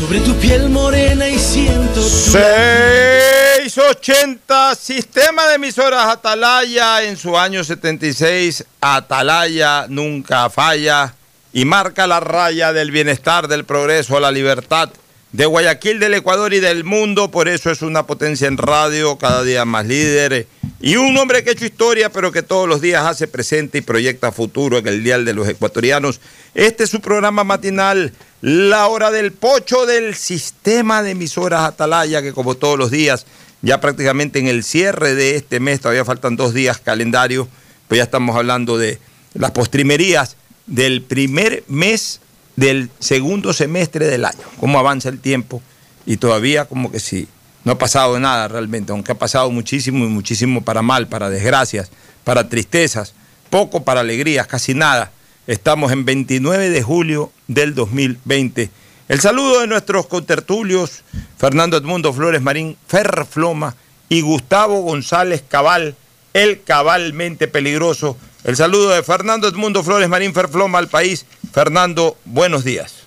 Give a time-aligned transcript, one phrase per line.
[0.00, 7.62] sobre tu piel morena y siento tu 680 Sistema de emisoras Atalaya en su año
[7.62, 8.64] 76.
[8.80, 11.12] Atalaya nunca falla
[11.52, 14.88] y marca la raya del bienestar, del progreso, la libertad
[15.32, 17.30] de Guayaquil, del Ecuador y del mundo.
[17.30, 20.46] Por eso es una potencia en radio, cada día más líder.
[20.80, 23.82] Y un hombre que ha hecho historia, pero que todos los días hace presente y
[23.82, 26.20] proyecta futuro en el Dial de los Ecuatorianos.
[26.54, 32.32] Este es su programa matinal, La Hora del Pocho del Sistema de Emisoras Atalaya, que
[32.32, 33.26] como todos los días,
[33.62, 37.46] ya prácticamente en el cierre de este mes, todavía faltan dos días calendario,
[37.86, 38.98] pues ya estamos hablando de
[39.34, 40.36] las postrimerías
[40.66, 42.20] del primer mes
[42.60, 45.62] del segundo semestre del año, cómo avanza el tiempo
[46.04, 47.26] y todavía como que sí,
[47.64, 51.90] no ha pasado nada realmente, aunque ha pasado muchísimo y muchísimo para mal, para desgracias,
[52.22, 53.14] para tristezas,
[53.48, 55.10] poco para alegrías, casi nada.
[55.46, 58.68] Estamos en 29 de julio del 2020.
[59.08, 61.02] El saludo de nuestros contertulios,
[61.38, 63.74] Fernando Edmundo Flores Marín, Ferfloma
[64.10, 65.96] y Gustavo González Cabal,
[66.34, 68.18] el cabalmente peligroso.
[68.44, 71.24] El saludo de Fernando Edmundo Flores Marín Ferfloma al país.
[71.52, 73.06] Fernando, buenos días.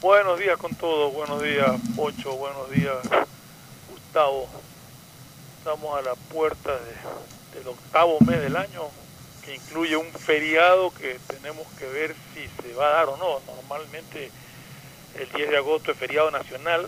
[0.00, 2.96] Buenos días con todos, buenos días Pocho, buenos días
[3.90, 4.48] Gustavo.
[5.58, 8.82] Estamos a la puerta de- del octavo mes del año,
[9.42, 13.40] que incluye un feriado que tenemos que ver si se va a dar o no.
[13.54, 14.30] Normalmente
[15.18, 16.86] el 10 de agosto es feriado nacional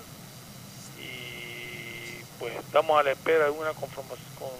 [1.00, 4.50] y pues estamos a la espera de una conforma- con-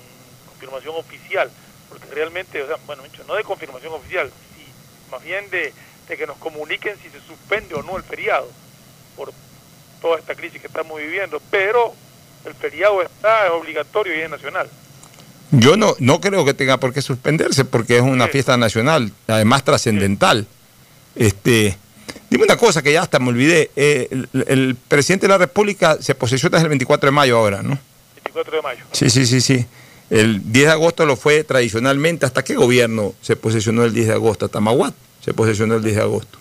[0.49, 1.51] confirmación oficial,
[1.91, 4.65] porque realmente, o sea, bueno, no de confirmación oficial, sí,
[5.11, 5.75] más bien de,
[6.09, 8.49] de que nos comuniquen si se suspende o no el feriado
[9.17, 9.33] por
[10.01, 11.95] toda esta crisis que estamos viviendo, pero
[12.45, 14.69] el feriado está, es obligatorio y es nacional.
[15.51, 18.33] Yo no, no creo que tenga por qué suspenderse porque es una Sí.
[18.33, 20.47] fiesta nacional, además trascendental.
[21.15, 21.77] Este,
[22.31, 23.71] dime una cosa que ya hasta me olvidé.
[23.77, 27.79] eh, el, el presidente de la República se posesiona el 24 de mayo ahora, ¿no?
[28.17, 28.85] 24 de mayo.
[28.93, 29.65] Sí, sí, sí, sí.
[30.11, 32.27] El 10 de agosto lo fue tradicionalmente.
[32.27, 34.47] ¿Hasta qué gobierno se posesionó el 10 de agosto?
[34.47, 34.95] Hasta Maguat
[35.27, 36.39] se posesionó el 10 de agosto.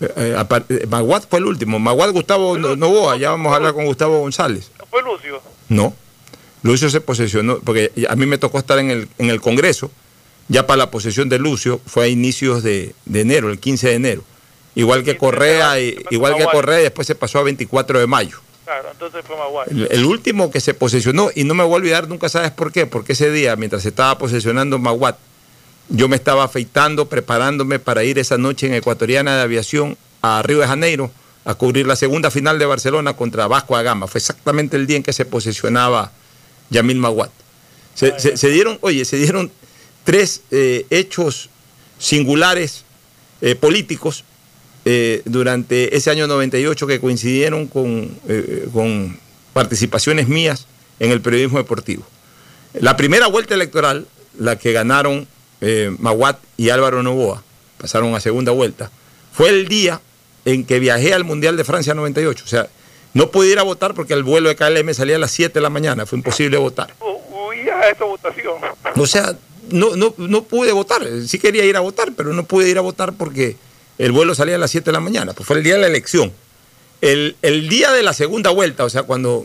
[0.00, 1.78] Eh, eh, eh, Maguat fue el último.
[1.78, 3.16] Maguat Gustavo No- Novoa.
[3.16, 4.70] Ya vamos a hablar con Gustavo González.
[4.78, 5.40] ¿No fue Lucio?
[5.70, 5.94] No.
[6.62, 9.90] Lucio se posesionó, porque a mí me tocó estar en el, en el Congreso,
[10.48, 13.94] ya para la posesión de Lucio, fue a inicios de, de enero, el 15 de
[13.94, 14.24] enero.
[14.74, 16.52] Igual que 15 de Correa, y- igual que Maguad.
[16.54, 18.38] Correa, después se pasó a 24 de mayo.
[18.66, 19.66] Claro, entonces fue Maguay.
[19.70, 22.70] El, el último que se posesionó, y no me voy a olvidar nunca, ¿sabes por
[22.72, 22.84] qué?
[22.84, 25.16] Porque ese día, mientras se estaba posesionando Maguat,
[25.88, 30.58] yo me estaba afeitando, preparándome para ir esa noche en Ecuatoriana de Aviación a Río
[30.60, 31.10] de Janeiro
[31.44, 34.08] a cubrir la segunda final de Barcelona contra Vasco da Gama.
[34.08, 36.10] Fue exactamente el día en que se posesionaba
[36.70, 37.30] Yamil Maguat.
[37.94, 39.50] Se, dieron, oye, se dieron
[40.04, 41.48] tres eh, hechos
[41.98, 42.84] singulares
[43.40, 44.24] eh, políticos
[44.84, 48.08] eh, durante ese año 98 que coincidieron con,
[48.72, 49.18] con
[49.52, 50.66] participaciones mías
[50.98, 52.04] en el periodismo deportivo.
[52.74, 54.06] La primera vuelta electoral,
[54.38, 55.26] la que ganaron
[55.60, 57.42] eh, Maguat y Álvaro Novoa,
[57.78, 58.90] pasaron a segunda vuelta,
[59.32, 60.00] fue el día
[60.44, 62.44] en que viajé al Mundial de Francia 98.
[62.44, 62.68] O sea,
[63.14, 65.60] no pude ir a votar porque el vuelo de KLM salía a las 7 de
[65.60, 66.94] la mañana, fue imposible votar.
[67.00, 67.16] Hu-
[67.48, 68.54] Huías a esa votación.
[68.96, 69.34] O sea,
[69.70, 71.02] no, no, no pude votar.
[71.26, 73.56] Sí quería ir a votar, pero no pude ir a votar porque
[73.98, 75.32] el vuelo salía a las 7 de la mañana.
[75.32, 76.32] Pues fue el día de la elección.
[77.00, 79.44] El, el día de la segunda vuelta, o sea, cuando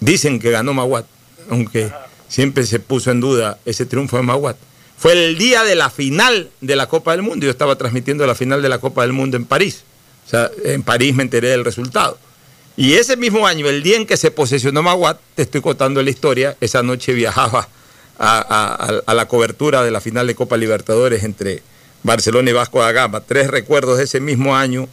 [0.00, 1.06] dicen que ganó Maguat,
[1.50, 1.90] aunque
[2.28, 4.56] siempre se puso en duda ese triunfo de Maguat,
[4.98, 7.44] fue el día de la final de la Copa del Mundo.
[7.44, 9.82] Yo estaba transmitiendo la final de la Copa del Mundo en París.
[10.26, 12.18] O sea, en París me enteré del resultado.
[12.76, 16.10] Y ese mismo año, el día en que se posesionó Maguat, te estoy contando la
[16.10, 17.68] historia, esa noche viajaba
[18.18, 21.62] a, la cobertura de la final de Copa Libertadores entre
[22.02, 23.20] Barcelona y Vasco da Gama.
[23.20, 24.88] Tres recuerdos de ese mismo año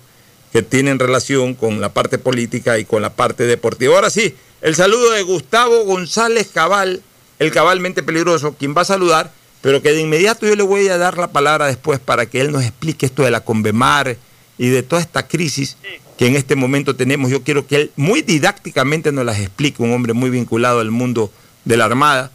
[0.52, 3.96] que tienen relación con la parte política y con la parte deportiva.
[3.96, 7.02] Ahora sí, el saludo de Gustavo González Cabal,
[7.40, 9.32] el cabalmente peligroso, quien va a saludar,
[9.64, 12.52] pero que de inmediato yo le voy a dar la palabra después para que él
[12.52, 14.18] nos explique esto de la Convemar
[14.58, 15.78] y de toda esta crisis
[16.18, 17.32] que en este momento tenemos.
[17.32, 21.32] Yo quiero que él muy didácticamente nos las explique, un hombre muy vinculado al mundo
[21.64, 22.30] de la Armada.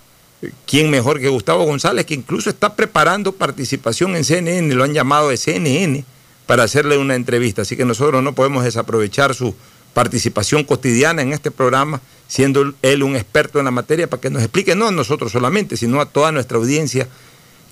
[0.67, 5.29] ¿Quién mejor que Gustavo González, que incluso está preparando participación en CNN, lo han llamado
[5.29, 6.07] de CNN
[6.47, 7.61] para hacerle una entrevista.
[7.61, 9.55] Así que nosotros no podemos desaprovechar su
[9.99, 14.45] participación cotidiana en este programa, siendo él un experto en la materia, para que nos
[14.45, 17.09] explique, no a nosotros solamente, sino a toda nuestra audiencia,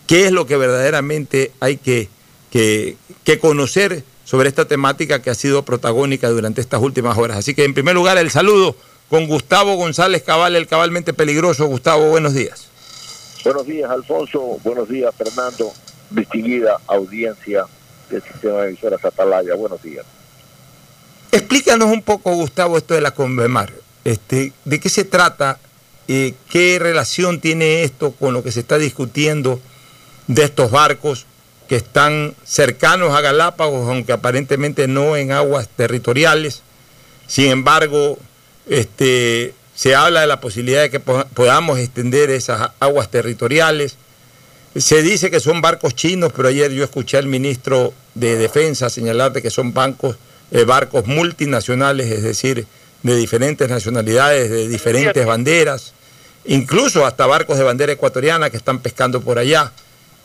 [0.09, 2.09] qué es lo que verdaderamente hay que,
[2.51, 7.37] que, que conocer sobre esta temática que ha sido protagónica durante estas últimas horas.
[7.37, 8.75] Así que en primer lugar el saludo
[9.09, 11.67] con Gustavo González Cabal, el cabalmente peligroso.
[11.67, 12.67] Gustavo, buenos días.
[13.45, 14.59] Buenos días, Alfonso.
[14.65, 15.73] Buenos días, Fernando.
[16.11, 17.67] Distinguida audiencia
[18.11, 19.55] del sistema de emisoras Atalaya.
[19.55, 20.05] Buenos días.
[21.33, 23.73] Explícanos un poco, Gustavo, esto de la Convemar.
[24.05, 25.59] Este, ¿De qué se trata?
[26.09, 29.61] Eh, ¿Qué relación tiene esto con lo que se está discutiendo
[30.29, 31.27] de estos barcos
[31.69, 36.63] que están cercanos a Galápagos, aunque aparentemente no en aguas territoriales?
[37.27, 38.19] Sin embargo,
[38.69, 43.97] este, se habla de la posibilidad de que po- podamos extender esas aguas territoriales.
[44.77, 49.33] Se dice que son barcos chinos, pero ayer yo escuché al ministro de Defensa señalar
[49.33, 50.17] de que son bancos,
[50.51, 52.67] eh, barcos multinacionales, es decir,
[53.03, 55.93] de diferentes nacionalidades, de diferentes banderas,
[56.45, 59.73] incluso hasta barcos de bandera ecuatoriana que están pescando por allá.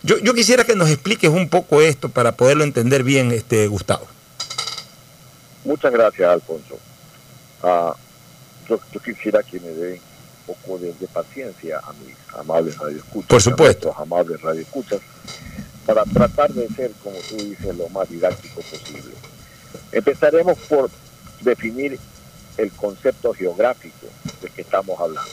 [0.04, 4.08] Yo, yo quisiera que nos expliques un poco esto para poderlo entender bien, este Gustavo.
[5.64, 6.80] Muchas gracias, Alfonso.
[7.62, 7.94] Ah,
[8.68, 10.02] yo, yo quisiera que me den
[10.48, 13.28] un poco de, de paciencia a mis amables radioescuchas.
[13.28, 13.94] Por supuesto.
[13.96, 15.02] A amables radioescuchas,
[15.86, 19.14] para tratar de ser, como tú dices, lo más didáctico posible.
[19.92, 20.90] Empezaremos por
[21.42, 22.00] definir
[22.58, 24.08] el concepto geográfico
[24.42, 25.32] del que estamos hablando.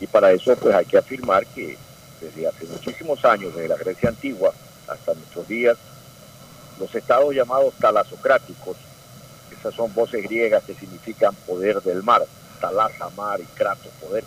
[0.00, 1.76] Y para eso pues hay que afirmar que
[2.20, 4.52] desde hace muchísimos años, desde la Grecia antigua
[4.88, 5.76] hasta nuestros días,
[6.78, 8.76] los estados llamados talasocráticos,
[9.58, 12.24] esas son voces griegas que significan poder del mar,
[12.60, 14.24] talasa, mar y kratos, poder,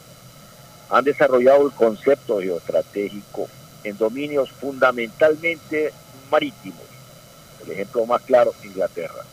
[0.90, 3.48] han desarrollado el concepto geoestratégico
[3.84, 5.94] en dominios fundamentalmente
[6.32, 6.87] marítimos.
[7.68, 9.26] El ejemplo más claro, Inglaterra.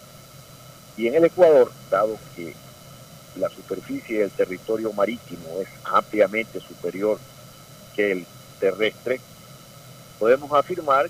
[0.96, 2.52] Y en el Ecuador, dado que
[3.36, 7.20] la superficie del territorio marítimo es ampliamente superior
[7.94, 8.26] que el
[8.58, 9.20] terrestre,
[10.18, 11.08] podemos afirmar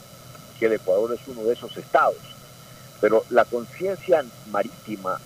[0.58, 2.18] que el Ecuador es uno de esos estados.
[3.00, 5.18] Pero la conciencia marítima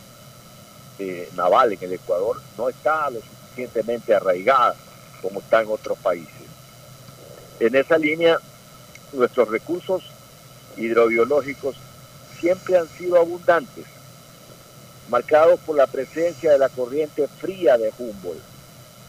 [1.00, 4.76] eh, naval en el Ecuador no está lo suficientemente arraigada
[5.20, 6.32] como está en otros países.
[7.58, 8.38] En esa línea,
[9.12, 10.04] nuestros recursos
[10.76, 11.74] hidrobiológicos
[12.40, 13.86] siempre han sido abundantes,
[15.08, 18.42] marcados por la presencia de la corriente fría de Humboldt.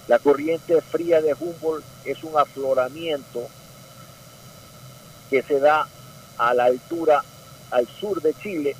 [0.07, 3.48] La corriente fría de Humboldt es un afloramiento
[5.29, 5.88] que se da
[6.38, 7.24] a la altura
[7.71, 8.75] al sur de Chile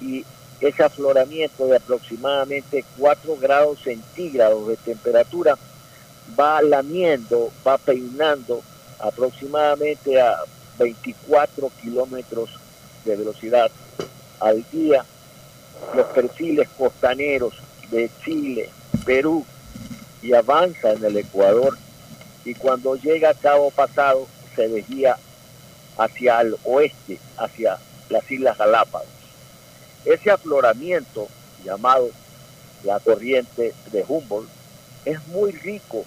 [0.00, 0.24] y
[0.60, 5.58] ese afloramiento de aproximadamente 4 grados centígrados de temperatura
[6.38, 8.62] va lamiendo, va peinando
[9.00, 10.38] aproximadamente a
[10.78, 12.50] 24 kilómetros
[13.04, 13.70] de velocidad
[14.40, 15.04] al día
[15.94, 17.54] los perfiles costaneros
[17.90, 18.70] de Chile,
[19.04, 19.44] Perú
[20.22, 21.76] y avanza en el Ecuador
[22.44, 25.16] y cuando llega a Cabo Pasado se desvía
[25.98, 27.78] hacia el oeste, hacia
[28.08, 29.08] las Islas Galápagos.
[30.04, 31.28] Ese afloramiento
[31.64, 32.10] llamado
[32.84, 34.48] la corriente de Humboldt
[35.04, 36.04] es muy rico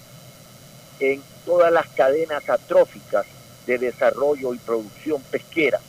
[1.00, 3.26] en todas las cadenas atróficas
[3.66, 5.80] de desarrollo y producción pesquera.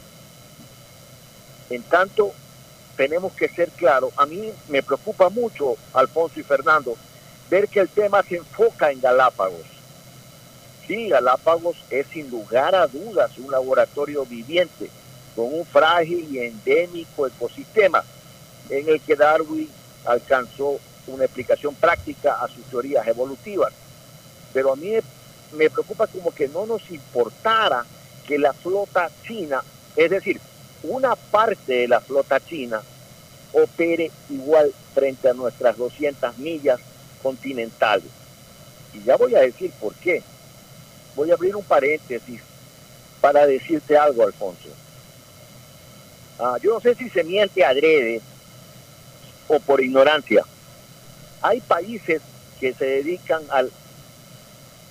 [1.70, 2.34] En tanto,
[2.96, 4.12] tenemos que ser claros.
[4.18, 6.96] A mí me preocupa mucho, Alfonso y Fernando,
[7.50, 9.68] ver que el tema se enfoca en Galápagos.
[10.88, 14.90] Sí, Galápagos es sin lugar a dudas un laboratorio viviente
[15.36, 18.04] con un frágil y endémico ecosistema
[18.70, 19.70] en el que Darwin
[20.06, 23.74] alcanzó una explicación práctica a sus teorías evolutivas.
[24.54, 24.94] Pero a mí
[25.52, 27.86] me preocupa como que no nos importara
[28.26, 29.62] que la flota china,
[29.96, 30.40] es decir,
[30.84, 32.82] una parte de la flota china
[33.54, 36.80] opere igual frente a nuestras 200 millas
[37.22, 38.10] continentales.
[38.94, 40.24] Y ya voy a decir por qué.
[41.16, 42.42] Voy a abrir un paréntesis
[43.22, 44.70] para decirte algo, Alfonso.
[46.40, 48.22] Ah, yo no sé si se miente adrede
[49.48, 50.44] o por ignorancia.
[51.42, 52.22] Hay países
[52.60, 53.72] que se dedican al,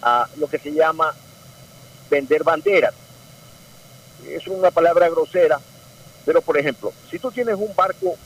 [0.03, 1.15] a lo que se llama
[2.11, 2.95] vender banderas.
[4.29, 5.61] Es una palabra grosera,
[6.27, 8.17] pero por ejemplo, si tú tienes un barco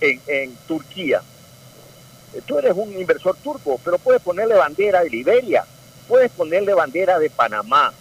[0.00, 1.22] en, en Turquía,
[2.34, 5.64] eh, tú eres un inversor turco, pero puedes ponerle bandera de Liberia,
[6.06, 7.92] puedes ponerle bandera de Panamá.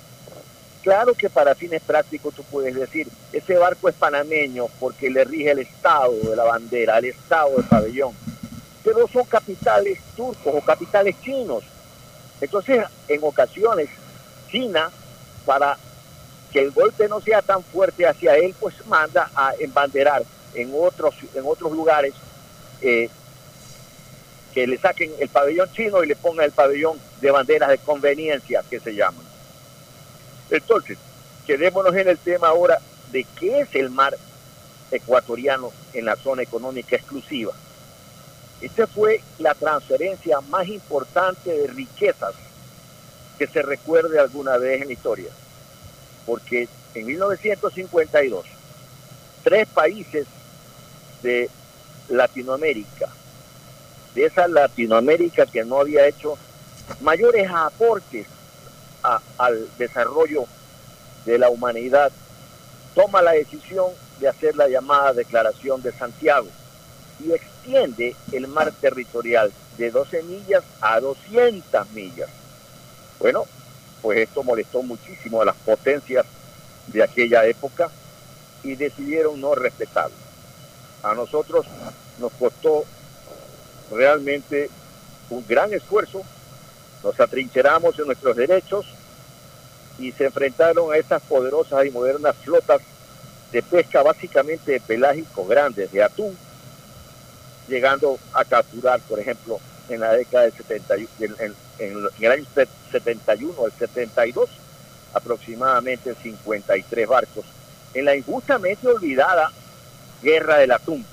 [0.84, 5.52] Claro que para fines prácticos tú puedes decir, ese barco es panameño porque le rige
[5.52, 8.14] el estado de la bandera, el estado del pabellón.
[8.84, 11.64] Pero son capitales turcos o capitales chinos.
[12.42, 13.88] Entonces, en ocasiones,
[14.52, 14.92] China,
[15.46, 15.78] para
[16.54, 21.16] que el golpe no sea tan fuerte hacia él, pues manda a embanderar en otros,
[21.34, 22.14] en otros lugares
[22.82, 23.10] eh,
[24.54, 28.64] que le saquen el pabellón chino y le pongan el pabellón de banderas de conveniencia
[28.70, 29.26] que se llaman.
[30.52, 31.00] Entonces,
[31.48, 32.78] quedémonos en el tema ahora
[33.12, 34.16] de qué es el mar
[34.92, 37.54] ecuatoriano en la zona económica exclusiva.
[38.62, 42.36] Esta fue la transferencia más importante de riquezas
[43.40, 45.32] que se recuerde alguna vez en la historia.
[46.26, 48.46] Porque en 1952,
[49.44, 50.28] tres países
[51.22, 51.50] de
[52.10, 53.10] Latinoamérica,
[54.16, 56.38] de esa Latinoamérica que no había hecho
[57.02, 58.28] mayores aportes
[59.38, 60.46] al desarrollo
[61.26, 62.12] de la humanidad,
[62.96, 63.88] toma la decisión
[64.20, 66.48] de hacer la llamada Declaración de Santiago
[67.20, 72.30] y extiende el mar territorial de 12 millas a 200 millas.
[73.20, 73.46] Bueno,
[74.04, 76.26] pues esto molestó muchísimo a las potencias
[76.88, 77.90] de aquella época
[78.62, 80.16] y decidieron no respetarlo.
[81.02, 81.66] A nosotros
[82.20, 82.84] nos costó
[83.90, 84.70] realmente
[85.30, 86.22] un gran esfuerzo,
[87.02, 88.86] nos atrincheramos en nuestros derechos
[89.98, 92.82] y se enfrentaron a estas poderosas y modernas flotas
[93.54, 96.38] de pesca básicamente de pelágicos grandes, de atún,
[97.70, 102.46] llegando a capturar, por ejemplo, en la década del 71, en, el año
[102.92, 104.50] 71 el 72,
[105.14, 107.46] aproximadamente 53 barcos,
[107.94, 109.52] en la injustamente olvidada
[110.22, 111.06] guerra del atún.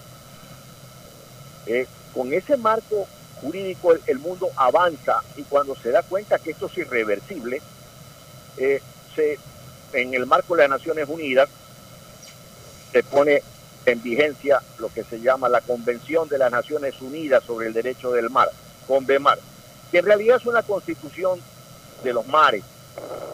[1.66, 3.06] Eh, con ese marco
[3.40, 7.60] jurídico el, mundo avanza y cuando se da cuenta que esto es irreversible,
[8.56, 8.80] eh,
[9.92, 11.48] en el marco de las Naciones Unidas
[12.92, 13.42] se pone
[13.86, 18.12] en vigencia lo que se llama la Convención de las Naciones Unidas sobre el Derecho
[18.12, 18.50] del Mar,
[18.86, 19.38] CONVEMAR,
[19.90, 21.40] que en realidad es una constitución
[22.02, 22.64] de los mares,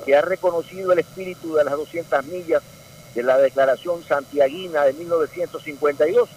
[0.04, 2.62] que ha reconocido el espíritu de las 200 millas
[3.14, 6.28] de la Declaración Santiaguina de 1952,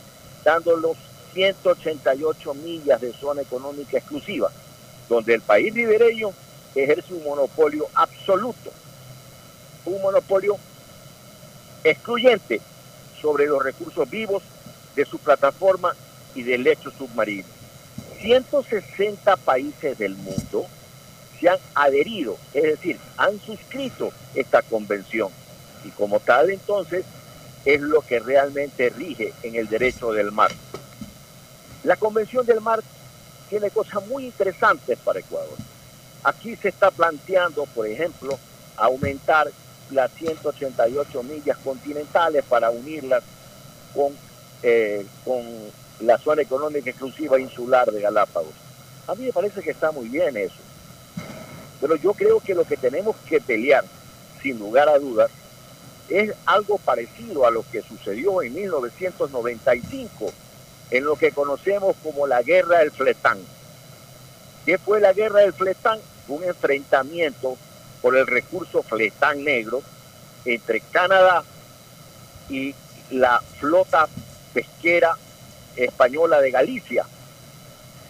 [0.44, 0.98] dando los
[1.34, 4.50] 188 millas de zona económica exclusiva,
[5.08, 6.32] donde el país ribereño
[6.76, 8.72] ejerce un monopolio absoluto,
[9.86, 10.58] un monopolio
[11.84, 12.62] excluyente
[13.22, 14.44] sobre los recursos vivos
[14.96, 15.96] de su plataforma
[16.36, 17.59] y del lecho submarino.
[18.22, 20.68] 160 países del mundo
[21.40, 25.30] se han adherido, es decir, han suscrito esta convención
[25.86, 27.06] y como tal entonces
[27.66, 30.52] es lo que realmente rige en el derecho del mar.
[31.84, 32.82] La Convención del Mar
[33.50, 35.58] tiene cosas muy interesantes para Ecuador.
[36.24, 38.38] Aquí se está planteando, por ejemplo,
[38.76, 39.50] aumentar
[39.90, 43.24] las 188 millas continentales para unirlas
[43.94, 44.14] con,
[44.62, 45.42] eh, con
[46.01, 48.53] la zona económica exclusiva insular de Galápagos.
[49.08, 50.56] A mí me parece que está muy bien eso.
[51.82, 53.84] Pero yo creo que lo que tenemos que pelear,
[54.41, 55.32] sin lugar a dudas,
[56.10, 60.32] es algo parecido a lo que sucedió en 1995
[60.91, 63.38] en lo que conocemos como la guerra del fletán.
[64.65, 66.00] ¿Qué fue la guerra del fletán?
[66.27, 67.58] Un enfrentamiento
[68.01, 69.82] por el recurso fletán negro
[70.46, 71.44] entre Canadá
[72.50, 72.74] y
[73.12, 74.08] la flota
[74.53, 75.15] pesquera
[75.86, 77.05] española de Galicia.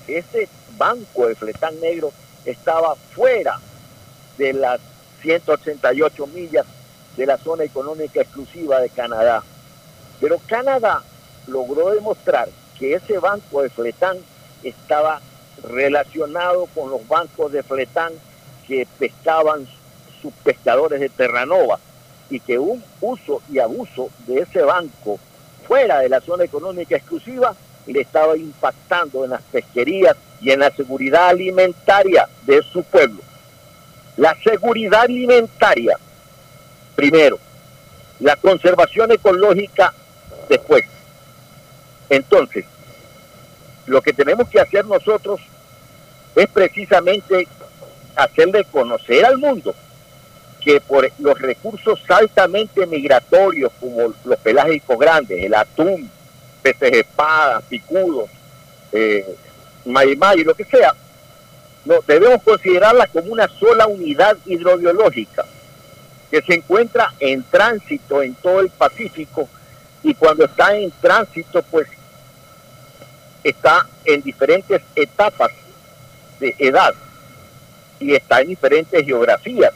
[0.07, 0.47] Ese
[0.77, 2.11] banco de fletán negro
[2.45, 3.59] estaba fuera
[4.37, 4.79] de las
[5.21, 6.65] 188 millas
[7.17, 9.43] de la zona económica exclusiva de Canadá.
[10.19, 11.03] Pero Canadá
[11.47, 14.17] logró demostrar que ese banco de Fletán
[14.63, 15.19] estaba
[15.63, 18.13] relacionado con los bancos de Fletán
[18.67, 19.67] que pescaban
[20.21, 21.79] sus pescadores de Terranova
[22.29, 25.19] y que un uso y abuso de ese banco
[25.69, 30.71] fuera de la zona económica exclusiva le estaba impactando en las pesquerías y en la
[30.71, 33.21] seguridad alimentaria de su pueblo.
[34.17, 35.95] La seguridad alimentaria,
[36.95, 37.37] primero,
[38.19, 39.93] la conservación ecológica
[40.49, 40.85] después.
[42.09, 42.65] Entonces,
[43.85, 45.39] lo que tenemos que hacer nosotros
[46.35, 47.47] es precisamente
[48.15, 49.75] hacerle conocer al mundo
[50.63, 56.09] que por los recursos altamente migratorios como los pelágicos grandes, el atún,
[56.61, 58.29] peces espadas, picudos,
[58.91, 59.25] eh,
[59.85, 60.93] lo que sea,
[61.85, 65.45] no, debemos considerarla como una sola unidad hidrobiológica
[66.29, 69.47] que se encuentra en tránsito en todo el Pacífico
[70.03, 71.87] y cuando está en tránsito pues
[73.43, 75.51] está en diferentes etapas
[76.39, 76.93] de edad
[77.99, 79.73] y está en diferentes geografías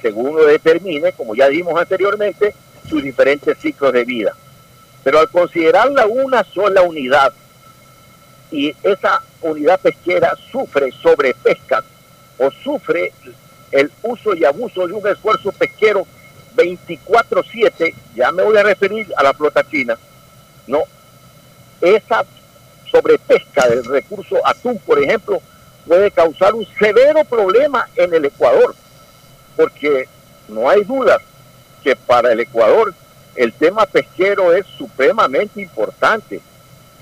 [0.00, 2.54] según lo determine, como ya dijimos anteriormente,
[2.88, 4.34] sus diferentes ciclos de vida.
[5.04, 7.32] Pero al considerarla una sola unidad
[8.50, 11.82] y esa unidad pesquera sufre sobrepesca
[12.38, 13.12] o sufre
[13.70, 16.06] el uso y abuso de un esfuerzo pesquero
[16.56, 19.96] 24/7, ya me voy a referir a la flota china,
[20.66, 20.82] no,
[21.80, 22.24] esa
[22.90, 25.40] sobrepesca del recurso atún, por ejemplo,
[25.86, 28.74] puede causar un severo problema en el Ecuador
[29.56, 30.08] porque
[30.48, 31.20] no hay duda
[31.82, 32.94] que para el Ecuador
[33.36, 36.40] el tema pesquero es supremamente importante.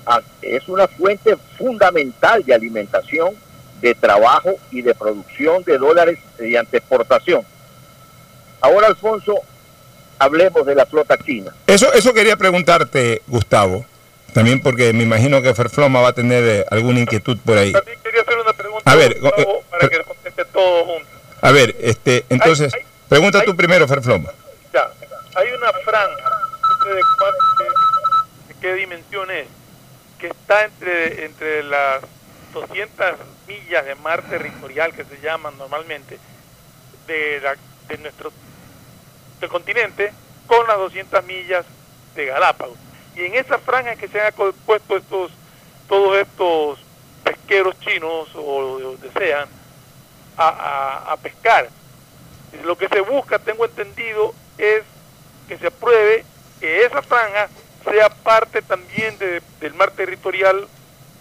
[0.05, 3.35] Ah, es una fuente fundamental de alimentación,
[3.81, 7.43] de trabajo y de producción de dólares mediante exportación.
[8.61, 9.35] Ahora, Alfonso,
[10.17, 11.53] hablemos de la flota china.
[11.67, 13.85] Eso, eso quería preguntarte, Gustavo.
[14.33, 17.71] También porque me imagino que Ferfloma va a tener eh, alguna inquietud por ahí.
[17.71, 21.18] También quería hacer una pregunta a ver, eh, para que conteste todo junto.
[21.41, 22.73] A ver, este, entonces,
[23.07, 24.29] pregunta tú primero, Ferfloma.
[24.73, 24.89] Ya,
[25.35, 26.29] hay una franja,
[26.85, 27.01] de,
[28.59, 29.47] qué dimensión es,
[30.19, 32.01] que está entre, entre las
[32.53, 33.05] 200
[33.47, 36.19] millas de mar territorial que se llaman normalmente
[37.07, 37.41] de,
[37.87, 38.31] de nuestro
[39.39, 40.11] del continente
[40.47, 41.65] con las 200 millas
[42.15, 42.77] de Galápagos.
[43.15, 44.33] Y en esa franja que se han
[44.65, 45.31] puesto estos
[45.87, 46.79] todos estos
[47.23, 49.58] pesqueros chinos o de donde sean
[50.39, 51.69] a, pescar.
[52.63, 54.83] Lo que se busca, tengo entendido, es
[55.47, 56.23] que se apruebe
[56.59, 57.49] que esa franja
[57.83, 60.67] sea parte también del mar territorial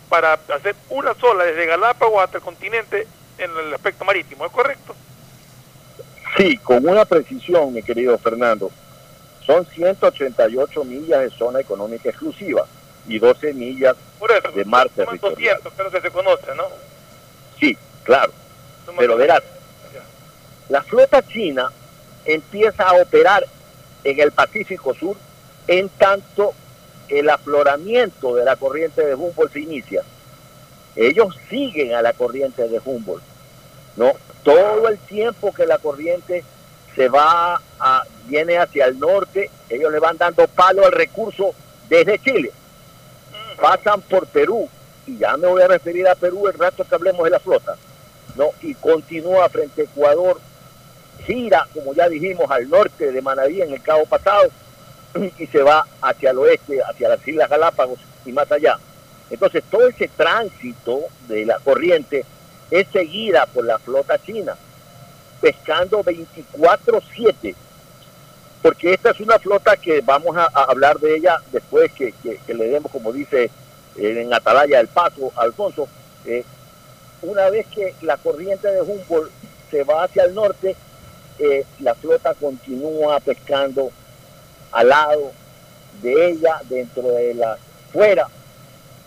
[0.08, 4.94] para hacer una sola desde Galápagos hasta el continente en el aspecto marítimo, ¿es correcto?
[6.36, 8.70] Sí, con una precisión, mi querido Fernando.
[9.44, 12.66] Son 188 millas de zona económica exclusiva
[13.06, 13.96] y 12 millas
[14.54, 15.60] de mar territorial.
[15.62, 16.64] 200, creo que se conoce, ¿no?
[17.58, 18.32] Sí, claro.
[18.96, 19.42] Pero verás,
[20.68, 21.70] la flota china
[22.24, 23.46] empieza a operar
[24.04, 25.16] en el Pacífico Sur
[25.66, 26.54] en tanto
[27.08, 30.02] el afloramiento de la corriente de Humboldt se inicia.
[30.94, 33.22] Ellos siguen a la corriente de Humboldt.
[33.96, 34.12] ¿no?
[34.42, 36.44] Todo el tiempo que la corriente
[36.94, 41.54] se va a, viene hacia el norte, ellos le van dando palo al recurso
[41.88, 42.52] desde Chile.
[43.60, 44.68] Pasan por Perú,
[45.06, 47.76] y ya me voy a referir a Perú el rato que hablemos de la flota
[48.36, 48.50] ¿no?
[48.62, 50.40] y continúa frente a Ecuador,
[51.24, 54.50] gira, como ya dijimos, al norte de Manaví en el cabo pasado
[55.38, 58.78] y se va hacia el oeste, hacia las Islas Galápagos y más allá.
[59.30, 62.24] Entonces todo ese tránsito de la corriente
[62.70, 64.56] es seguida por la flota china,
[65.40, 67.54] pescando 24/7,
[68.62, 72.14] porque esta es una flota que vamos a, hablar de ella después que,
[72.46, 73.50] le demos, como dice
[73.96, 75.88] en Atalaya del Paso, Alfonso,
[76.24, 76.44] eh,
[77.22, 79.32] una vez que la corriente de Humboldt
[79.70, 80.76] se va hacia el norte,
[81.38, 83.90] eh, la flota continúa pescando
[84.72, 85.32] al lado
[86.02, 87.58] de ella, dentro de la,
[87.92, 88.28] fuera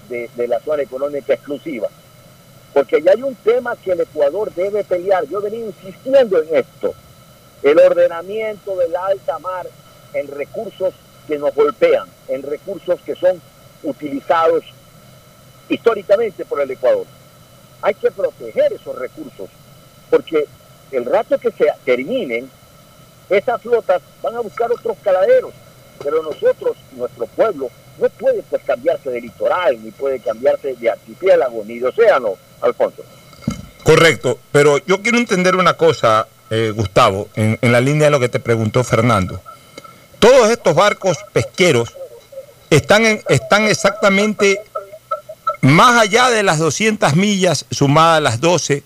[0.10, 1.88] de, la zona económica exclusiva.
[2.74, 5.26] Porque ya hay un tema que el Ecuador debe pelear.
[5.28, 6.94] Yo he venido insistiendo en esto.
[7.64, 9.68] El ordenamiento de la alta mar
[10.14, 10.94] en recursos
[11.28, 13.42] que nos golpean, en recursos que son
[13.84, 14.64] utilizados
[15.70, 17.06] históricamente por el Ecuador
[17.82, 19.50] hay que proteger esos recursos,
[20.10, 20.46] porque
[20.92, 22.50] el rato que se terminen,
[23.30, 25.54] esas flotas van a buscar otros caladeros,
[26.04, 31.64] pero nosotros, nuestro pueblo, no puede pues cambiarse de litoral, ni puede cambiarse de archipiélago,
[31.66, 33.04] ni de océano, Alfonso.
[33.84, 38.20] Correcto, pero yo quiero entender una cosa, eh, Gustavo, en, en la línea de lo
[38.20, 39.42] que te preguntó Fernando.
[40.20, 41.96] Todos estos barcos pesqueros
[42.70, 44.62] están, en- están exactamente
[45.62, 48.84] más allá de las 200 millas, sumadas a las 12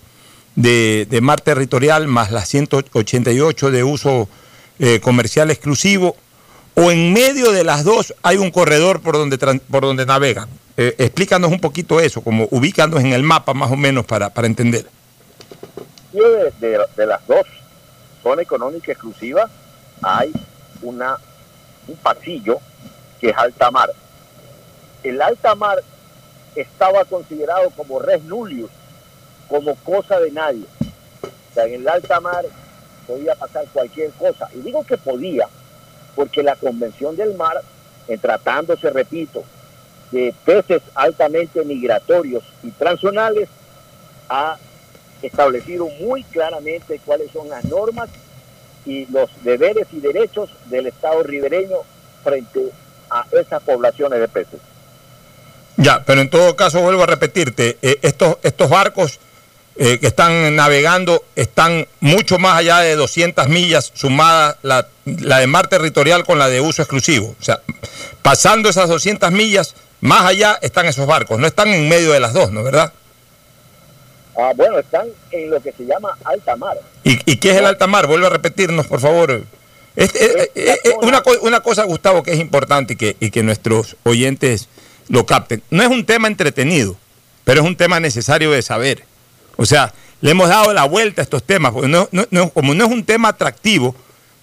[0.55, 4.27] de, de mar territorial, más las 188 de uso
[4.79, 6.15] eh, comercial exclusivo,
[6.75, 10.49] o en medio de las dos hay un corredor por donde, por donde navegan.
[10.77, 14.47] Eh, explícanos un poquito eso, como ubícanos en el mapa más o menos para, para
[14.47, 14.85] entender.
[16.11, 16.21] De,
[16.59, 17.45] de- de las dos
[18.23, 19.49] zona económica exclusiva
[20.01, 20.31] hay
[20.81, 21.15] una
[21.87, 22.57] un pasillo
[23.21, 23.89] que es alta mar.
[25.03, 25.77] El alta mar
[26.55, 28.69] estaba considerado como res nullius,
[29.47, 30.65] como cosa de nadie.
[31.21, 32.45] O sea, en el alta mar
[33.07, 34.49] podía pasar cualquier cosa.
[34.53, 35.47] Y digo que podía,
[36.15, 37.61] porque la Convención del Mar,
[38.07, 39.43] en tratándose, repito,
[40.11, 43.49] de peces altamente migratorios y transionales,
[44.29, 44.57] ha
[45.21, 48.09] establecido muy claramente cuáles son las normas
[48.85, 51.77] y los deberes y derechos del Estado ribereño
[52.23, 52.71] frente
[53.09, 54.59] a esas poblaciones de peces.
[55.77, 59.19] Ya, pero en todo caso vuelvo a repetirte, eh, estos, estos barcos
[59.75, 65.47] eh, que están navegando están mucho más allá de 200 millas sumada la, la de
[65.47, 67.35] mar territorial con la de uso exclusivo.
[67.39, 67.61] O sea,
[68.21, 72.33] pasando esas 200 millas, más allá están esos barcos, no están en medio de las
[72.33, 72.93] dos, ¿no es verdad?
[74.37, 76.77] Ah, bueno, están en lo que se llama alta mar.
[77.03, 78.07] ¿Y, y qué es el alta mar?
[78.07, 79.43] Vuelve a repetirnos, por favor.
[79.95, 83.43] Este, eh, eh, eh, una, una cosa, Gustavo, que es importante y que, y que
[83.43, 84.67] nuestros oyentes
[85.09, 85.61] lo capten.
[85.69, 86.97] No es un tema entretenido,
[87.43, 89.05] pero es un tema necesario de saber.
[89.57, 92.73] O sea, le hemos dado la vuelta a estos temas, porque no, no- no- como
[92.73, 93.95] no es un tema atractivo,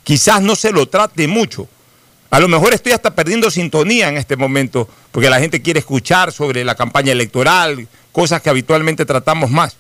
[0.05, 1.69] quizás no se lo trate mucho.
[2.31, 6.33] A lo mejor estoy hasta perdiendo sintonía en este momento, porque la gente quiere escuchar
[6.33, 9.77] sobre la campaña electoral, cosas que habitualmente tratamos más.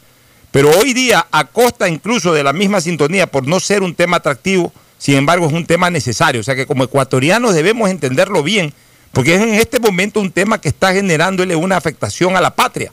[0.50, 4.18] Pero hoy día, a costa incluso de la misma sintonía, por no ser un tema
[4.18, 6.42] atractivo, sin embargo es un tema necesario.
[6.42, 8.74] O sea que como ecuatorianos debemos entenderlo bien,
[9.12, 12.92] porque es en este momento un tema que está generándole una afectación a la patria.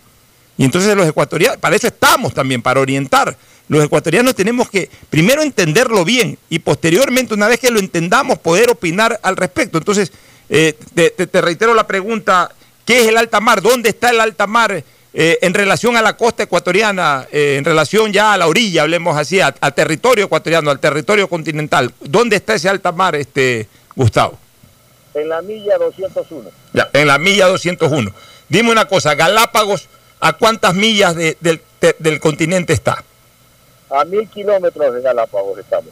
[0.57, 3.37] Y entonces los ecuatorianos, para eso estamos también, para orientar.
[3.69, 8.69] Los ecuatorianos tenemos que primero entenderlo bien y posteriormente, una vez que lo entendamos, poder
[8.69, 9.77] opinar al respecto.
[9.77, 10.11] Entonces,
[10.49, 12.51] eh, te, te- te reitero la pregunta,
[12.83, 13.61] ¿qué es el alta mar?
[13.61, 18.11] ¿Dónde está el alta mar eh, en relación a la costa ecuatoriana, eh, en relación
[18.11, 21.93] ya a la orilla, hablemos así, al territorio ecuatoriano, al territorio continental?
[22.01, 24.37] ¿Dónde está ese alta mar, este, Gustavo?
[25.13, 26.49] En la milla 201.
[26.73, 28.11] Ya, en la milla 201.
[28.47, 29.87] Dime una cosa, Galápagos,
[30.19, 33.03] ¿a cuántas millas de- del, te- del continente está?
[33.89, 35.89] A mil kilómetros de Galápagos estamos.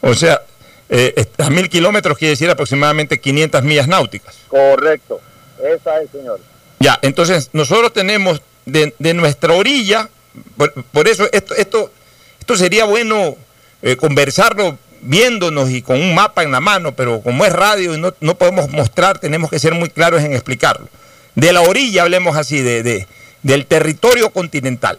[0.00, 0.42] O sea,
[0.88, 4.34] eh, a mil kilómetros quiere decir aproximadamente 500 millas náuticas.
[4.48, 5.20] Correcto.
[5.62, 6.40] Esa es, señor.
[6.80, 10.08] Ya, entonces nosotros tenemos de, de nuestra orilla,
[10.56, 11.90] por, por eso esto, esto,
[12.40, 13.36] esto sería bueno
[13.82, 17.98] eh, conversarlo viéndonos y con un mapa en la mano, pero como es radio y
[18.00, 20.88] no, no podemos mostrar, tenemos que ser muy claros en explicarlo.
[21.34, 23.06] De la orilla, hablemos así, de, de-
[23.42, 24.98] del territorio continental,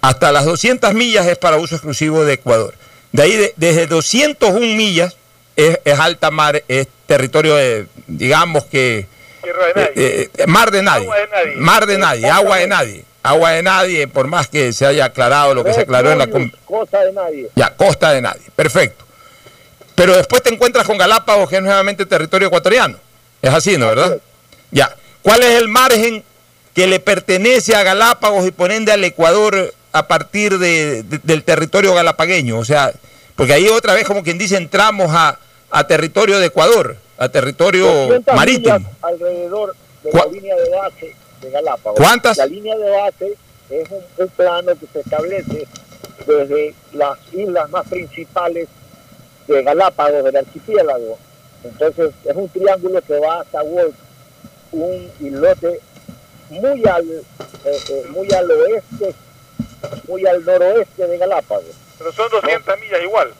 [0.00, 2.74] hasta las 200 millas es para uso exclusivo de Ecuador.
[3.12, 5.16] De ahí, de- desde 201 millas
[5.56, 9.06] es, es alta mar, es territorio, de, digamos que...
[9.42, 9.92] Tierra de nadie.
[9.96, 11.04] Eh, eh, mar de nadie.
[11.06, 11.56] Agua de nadie.
[11.56, 13.04] Mar de nadie, agua de nadie.
[13.22, 16.28] Agua de nadie, por más que se haya aclarado lo que se aclaró en la...
[16.64, 17.48] Cosa de nadie.
[17.56, 18.42] Ya, costa de nadie.
[18.54, 19.04] Perfecto.
[19.96, 22.98] Pero después te encuentras con Galápagos, que es nuevamente territorio ecuatoriano.
[23.42, 23.88] Es así, ¿no?
[23.88, 24.18] ¿Verdad?
[24.70, 24.94] Ya.
[25.22, 26.22] ¿Cuál es el margen
[26.74, 31.42] que le pertenece a Galápagos y por ende al Ecuador a partir de- de- del
[31.42, 32.58] territorio galapagueño?
[32.58, 32.92] O sea,
[33.34, 35.38] porque ahí otra vez, como quien dice, entramos a,
[35.70, 38.78] a territorio de Ecuador, a territorio 200 marítimo.
[39.02, 41.98] alrededor de ¿Cuá- la línea de base de Galápagos.
[42.00, 42.36] ¿Cuántas?
[42.36, 43.32] La línea de base
[43.70, 45.66] es un, un plano que se establece
[46.26, 48.68] desde las islas más principales
[49.46, 51.18] de Galápagos, del archipiélago.
[51.64, 53.94] Entonces es un triángulo que va hasta Wolf,
[54.72, 55.80] un islote
[56.50, 57.22] muy al, eh,
[57.64, 59.14] eh, muy al oeste,
[60.06, 61.64] muy al noroeste de Galápagos.
[61.98, 63.32] Pero son 200 millas igual.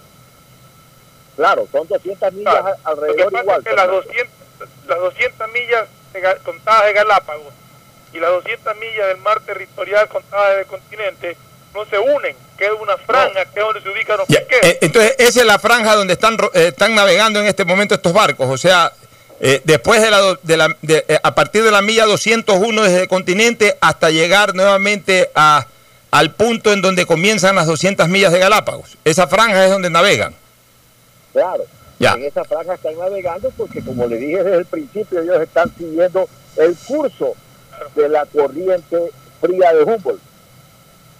[1.37, 2.66] Claro, son 200 millas Claro.
[2.66, 3.59] a- Lo que alrededor pasa igual.
[3.59, 4.03] es que las Fernando.
[4.07, 7.53] 200, las 200 millas de contadas de Galápagos
[8.14, 11.37] y las 200 millas del mar territorial contadas del continente
[11.77, 12.35] no se unen.
[12.59, 14.67] Queda una franja que es donde se ubican los Ya, pesqueros.
[14.67, 17.95] eh, entonces, esa es la franja donde están, ro- eh, están navegando en este momento
[17.95, 18.49] estos barcos.
[18.51, 18.93] O sea,
[19.41, 22.83] eh, después de la, do- de la- de- eh, a partir de la milla 201
[22.83, 25.67] desde el continente hasta llegar nuevamente a,
[26.11, 28.97] al punto en donde comienzan las 200 millas de Galápagos.
[29.05, 30.35] Esa franja es donde navegan.
[31.33, 31.65] Claro.
[31.99, 32.12] Ya.
[32.15, 36.29] En esa franja están navegando porque, como le dije desde el principio, ellos están siguiendo
[36.57, 37.35] el curso
[37.95, 38.99] de la corriente
[39.41, 40.21] fría de Humboldt.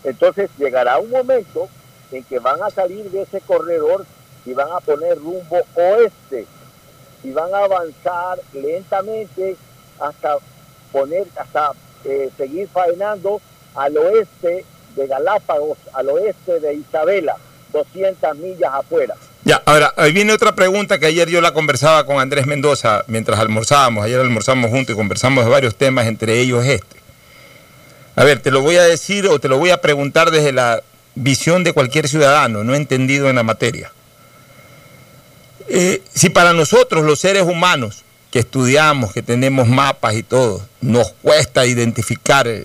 [0.07, 1.69] Entonces llegará un momento
[2.13, 4.07] en que van a salir de ese corredor
[4.47, 6.47] y van a poner rumbo oeste
[7.25, 9.57] y van a avanzar lentamente
[9.99, 10.37] hasta
[10.93, 11.73] poner, hasta
[12.05, 13.41] eh, seguir faenando
[13.75, 14.65] al oeste
[14.95, 17.37] de Galápagos, al oeste de Isabela,
[17.73, 19.17] 200 millas afuera.
[19.45, 23.41] Ya, ahora, ahí viene otra pregunta que ayer yo la conversaba con Andrés Mendoza mientras
[23.41, 24.05] almorzábamos.
[24.05, 26.96] Ayer almorzamos juntos y conversamos de varios temas, entre ellos este.
[28.17, 30.83] A ver, te lo voy a decir o te lo voy a preguntar desde la
[31.15, 33.93] visión de cualquier ciudadano, no entendido en la materia.
[35.69, 41.13] Eh, si para nosotros los seres humanos que estudiamos, que tenemos mapas y todo, nos
[41.21, 42.63] cuesta identificar eh,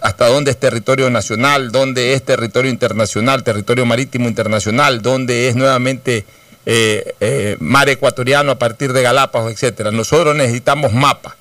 [0.00, 6.24] hasta dónde es territorio nacional, dónde es territorio internacional, territorio marítimo internacional, dónde es nuevamente
[6.64, 9.90] eh, mar ecuatoriano a partir de Galápagos, etcétera.
[9.90, 11.34] Nosotros necesitamos mapas.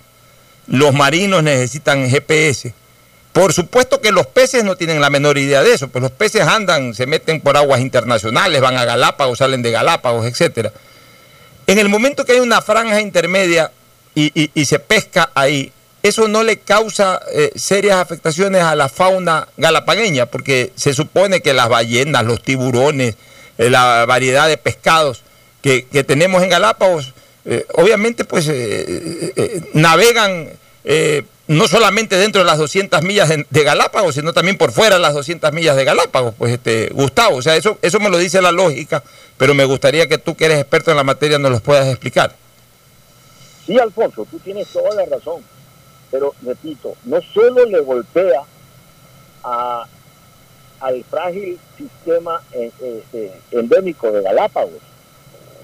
[0.67, 2.74] Los marinos necesitan GPS
[3.38, 6.41] por supuesto que los peces no tienen la menor idea de eso, pues los peces
[6.41, 10.69] andan, se meten por aguas internacionales, van a Galápagos, salen de Galápagos, etc.
[11.67, 13.71] En el momento que hay una franja intermedia
[14.15, 15.71] y, se pesca ahí,
[16.02, 21.54] eso no le causa eh, serias afectaciones a la fauna galapagueña, porque se supone que
[21.54, 23.17] las ballenas, los tiburones,
[23.60, 25.21] eh, la variedad de pescados
[25.62, 27.13] que, tenemos en Galápagos,
[27.45, 28.52] eh, obviamente pues
[29.73, 30.50] navegan
[31.48, 35.14] no solamente dentro de las 200 millas de, Galápagos, sino también por fuera de las
[35.14, 38.52] 200 millas de Galápagos, pues este, Gustavo, o sea, eso, eso me lo dice la
[38.52, 39.02] lógica,
[39.38, 42.36] pero me gustaría que tú que eres experto en la materia nos lo puedas explicar.
[43.66, 45.42] Sí, Alfonso, tú tienes toda la razón,
[46.12, 48.42] pero repito, no solo le golpea
[49.44, 49.86] a,
[50.82, 54.82] al frágil sistema eh, eh, eh, endémico de Galápagos,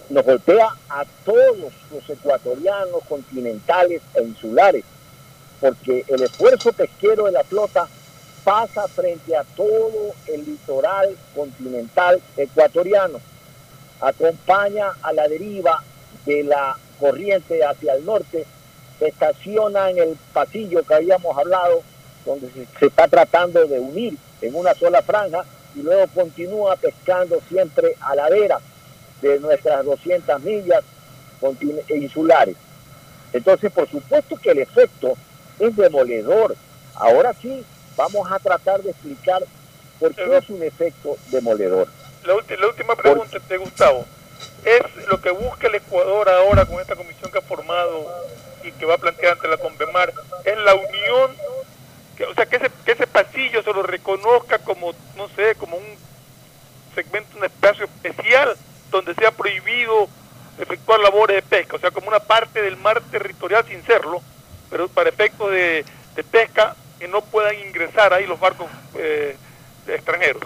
[0.10, 4.84] nos golpea a todos los ecuatorianos continentales e insulares
[5.64, 7.88] porque el esfuerzo pesquero de la flota
[8.44, 13.22] pasa frente a todo el litoral continental ecuatoriano,
[14.02, 15.82] acompaña a la deriva
[16.26, 18.46] de la corriente hacia el norte,
[19.00, 21.82] se estaciona en el pasillo que habíamos hablado,
[22.26, 25.46] donde se, está tratando de unir en una sola franja
[25.78, 28.60] y luego continúa pescando siempre a la vera
[29.22, 30.84] de nuestras 200 millas
[31.88, 32.58] insulares.
[33.32, 35.18] Entonces, por supuesto que el efecto
[35.60, 36.56] es demoledor.
[36.96, 39.44] Ahora sí, vamos a tratar de explicar
[40.00, 41.88] por qué es un efecto demoledor.
[42.26, 42.36] La,
[42.68, 44.06] última pregunta de Gustavo.
[44.64, 48.08] ¿Es lo que busca el Ecuador ahora con esta comisión que ha formado
[48.64, 50.14] y que va a plantear ante la Convemar?
[50.46, 51.32] ¿Es la unión?
[52.16, 55.78] Que, o sea, que ese, que ese pasillo se lo reconozca como, no sé, como
[55.78, 55.98] un
[56.96, 58.56] segmento, un espacio especial
[58.90, 60.08] donde sea prohibido
[60.60, 64.22] efectuar labores de pesca, o sea, como una parte del mar territorial sin serlo,
[64.74, 65.86] pero para efectos de,
[66.32, 69.36] pesca que no puedan ingresar ahí los barcos eh,
[69.88, 70.42] extranjeros.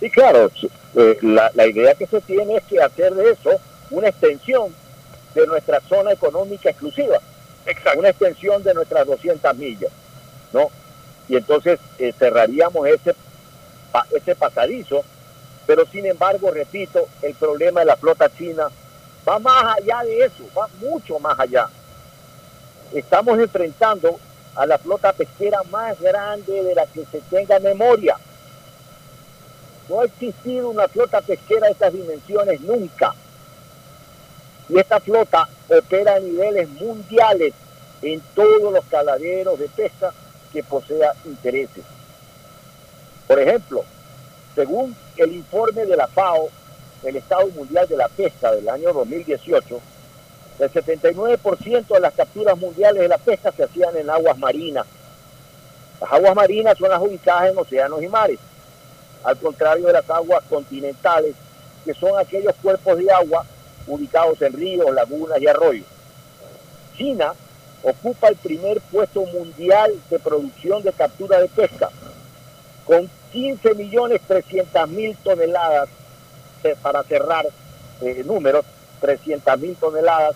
[0.00, 0.50] Sí, claro,
[0.94, 3.50] eh, la, la idea que se tiene es que hacer de eso
[3.90, 4.74] una extensión
[5.34, 7.18] de nuestra zona económica exclusiva.
[7.66, 7.98] Exacto.
[7.98, 9.92] Una extensión de nuestras 200 millas,
[10.54, 10.70] ¿no?
[11.28, 13.14] Y entonces eh, cerraríamos ese,
[14.16, 15.04] ese pasadizo,
[15.66, 18.68] pero sin embargo, repito, el problema de la flota china
[19.28, 21.68] va más allá de eso, va mucho más allá
[22.92, 24.18] estamos enfrentando
[24.56, 28.16] a la flota pesquera más grande de la que se tenga memoria.
[29.88, 33.14] No ha existido una flota pesquera de estas dimensiones nunca.
[34.68, 37.54] Y esta flota opera a niveles mundiales
[38.02, 40.12] en todos los caladeros de pesca
[40.52, 41.84] que posea intereses.
[43.26, 43.84] Por ejemplo,
[44.54, 46.48] según el informe de la FAO,
[47.04, 49.80] el Estado Mundial de la Pesca del año 2018,
[50.58, 54.86] el 79% de las capturas mundiales de la pesca se hacían en aguas marinas.
[56.00, 58.38] Las aguas marinas son las ubicadas en océanos y mares,
[59.24, 61.34] al contrario de las aguas continentales,
[61.84, 63.44] que son aquellos cuerpos de agua
[63.86, 65.86] ubicados en ríos, lagunas y arroyos.
[66.96, 67.32] China
[67.82, 71.88] ocupa el primer puesto mundial de producción de captura de pesca,
[72.84, 75.88] con 15.300.000 toneladas,
[76.64, 77.46] eh, para cerrar
[78.00, 78.64] eh, números,
[79.00, 80.34] 300.000 toneladas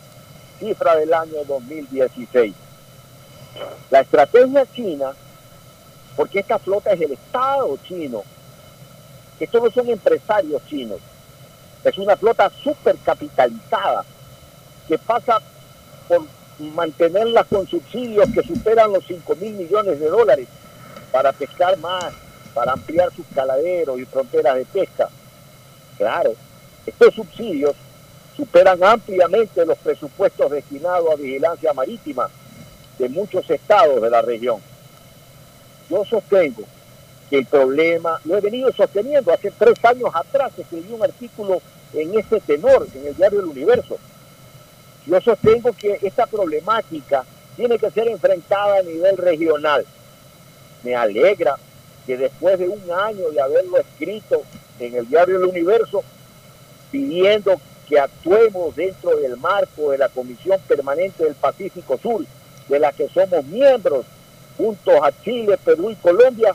[0.58, 2.54] cifra del año 2016.
[3.90, 5.12] La estrategia china,
[6.16, 8.22] porque esta flota es el Estado chino,
[9.38, 11.00] estos no son empresarios chinos,
[11.84, 14.04] es una flota supercapitalizada
[14.86, 15.40] que pasa
[16.08, 16.22] por
[16.74, 20.48] mantenerla con subsidios que superan los 5 mil millones de dólares
[21.10, 22.12] para pescar más,
[22.54, 25.08] para ampliar sus caladeros y fronteras de pesca.
[25.98, 26.34] Claro,
[26.86, 27.74] estos subsidios
[28.42, 32.28] superan ampliamente los presupuestos destinados a vigilancia marítima
[32.98, 34.60] de muchos estados de la región.
[35.88, 36.64] Yo sostengo
[37.30, 41.62] que el problema, lo he venido sosteniendo, hace tres años atrás escribí un artículo
[41.94, 43.96] en ese tenor, en el diario El Universo.
[45.06, 47.24] Yo sostengo que esta problemática
[47.54, 49.86] tiene que ser enfrentada a nivel regional.
[50.82, 51.54] Me alegra
[52.06, 54.42] que después de un año de haberlo escrito
[54.80, 56.02] en el diario El Universo,
[56.90, 57.60] pidiendo
[57.92, 62.24] que actuemos dentro del marco de la Comisión Permanente del Pacífico Sur,
[62.66, 64.06] de la que somos miembros,
[64.56, 66.54] juntos a Chile, Perú y Colombia,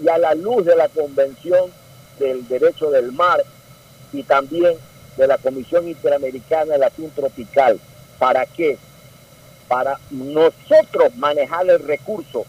[0.00, 1.70] y a la luz de la Convención
[2.18, 3.44] del Derecho del Mar
[4.10, 4.74] y también
[5.18, 7.78] de la Comisión Interamericana del Atún Tropical.
[8.18, 8.78] ¿Para qué?
[9.68, 12.46] Para nosotros manejar el recurso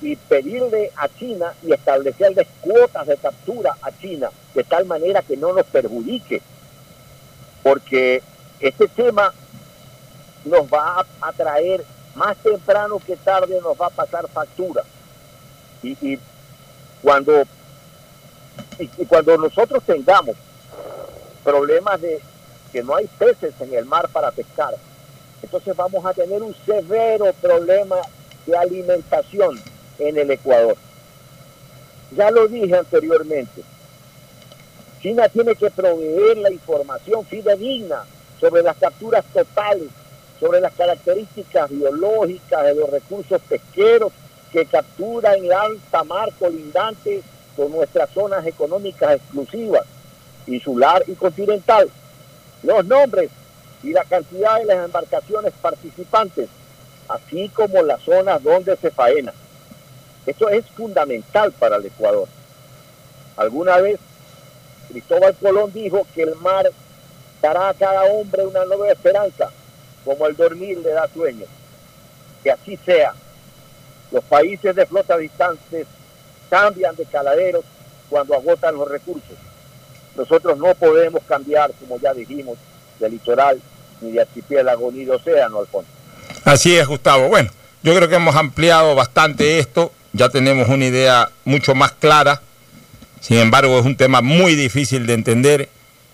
[0.00, 5.36] y pedirle a China y establecerles cuotas de captura a China de tal manera que
[5.36, 6.42] no nos perjudique.
[7.64, 8.22] Porque
[8.60, 9.34] este tema
[10.44, 14.84] nos va a, traer más temprano que tarde, nos va a pasar factura.
[15.82, 16.18] Y,
[17.02, 17.42] cuando,
[18.78, 20.36] y cuando nosotros tengamos
[21.42, 22.20] problemas de
[22.72, 24.74] que no hay peces en el mar para pescar,
[25.42, 27.96] entonces vamos a tener un severo problema
[28.46, 29.60] de alimentación
[29.98, 30.76] en el Ecuador.
[32.12, 33.62] Ya lo dije anteriormente,
[35.04, 38.04] China tiene que proveer la información fidedigna
[38.40, 39.90] sobre las capturas totales,
[40.40, 44.12] sobre las características biológicas de los recursos pesqueros
[44.50, 47.20] que captura en la alta mar colindante
[47.54, 49.84] con nuestras zonas económicas exclusivas,
[50.46, 51.90] insular y continental.
[52.62, 53.28] Los nombres
[53.82, 56.48] y la cantidad de las embarcaciones participantes,
[57.08, 59.34] así como las zonas donde se faena.
[60.24, 62.26] Esto es fundamental para el Ecuador.
[63.36, 64.00] Alguna vez
[64.88, 66.70] Cristóbal Colón dijo que el mar
[67.40, 69.50] dará a cada hombre una nueva esperanza,
[70.04, 71.46] como el dormir le da sueño.
[72.42, 73.14] Que así sea.
[74.10, 75.86] Los países de flota distantes
[76.48, 77.64] cambian de caladeros
[78.08, 79.36] cuando agotan los recursos.
[80.16, 82.56] Nosotros no podemos cambiar, como ya dijimos,
[83.00, 83.60] de litoral,
[84.00, 85.90] ni de archipiélago, ni de océano, Alfonso.
[86.44, 87.28] Así es, Gustavo.
[87.28, 87.50] Bueno,
[87.82, 92.40] yo creo que hemos ampliado bastante esto ya tenemos una idea mucho más clara.
[93.24, 95.70] Sin embargo, es un tema muy difícil de entender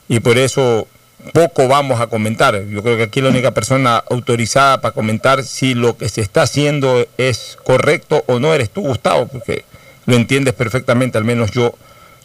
[0.08, 0.86] y por eso
[1.32, 2.64] poco vamos a comentar.
[2.68, 6.42] Yo creo que aquí la única persona autorizada para comentar si lo que se está
[6.42, 9.64] haciendo es correcto o no eres tú, Gustavo, porque
[10.06, 11.74] lo entiendes perfectamente, al menos yo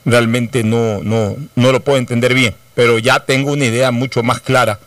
[0.05, 4.39] realmente no, no, no lo puedo entender bien, pero ya tengo una idea mucho más
[4.39, 4.79] clara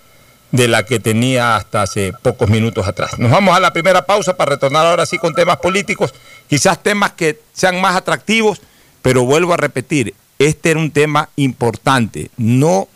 [0.52, 3.18] de la que tenía hasta hace pocos minutos atrás.
[3.18, 6.14] Nos vamos a la primera pausa para retornar ahora sí con temas políticos,
[6.48, 8.60] quizás temas que sean más atractivos,
[9.08, 12.88] pero vuelvo a repetir, este era un tema importante, no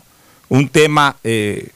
[0.47, 1.69] un tema eh,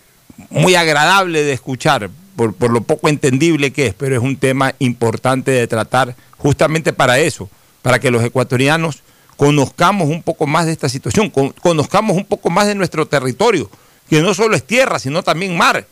[0.52, 4.76] muy agradable de escuchar, por, por, lo poco entendible que es, pero es un tema
[4.78, 7.50] importante de tratar justamente para eso,
[7.82, 9.02] para que los ecuatorianos
[9.38, 13.72] conozcamos un poco más de esta situación, conozcamos un poco más de nuestro territorio
[14.08, 15.88] que no solo es tierra, sino también mar,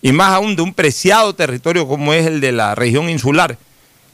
[0.00, 3.58] y más aún de un preciado territorio como es el de la región insular,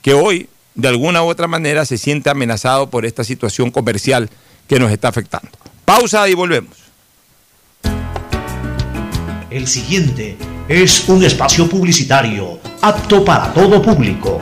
[0.02, 4.30] que hoy, de alguna u otra manera, se siente amenazado por esta situación comercial
[4.68, 5.50] que nos está afectando.
[5.84, 6.76] Pausa y volvemos.
[9.50, 10.36] El siguiente
[10.68, 14.40] es un espacio publicitario apto para todo público.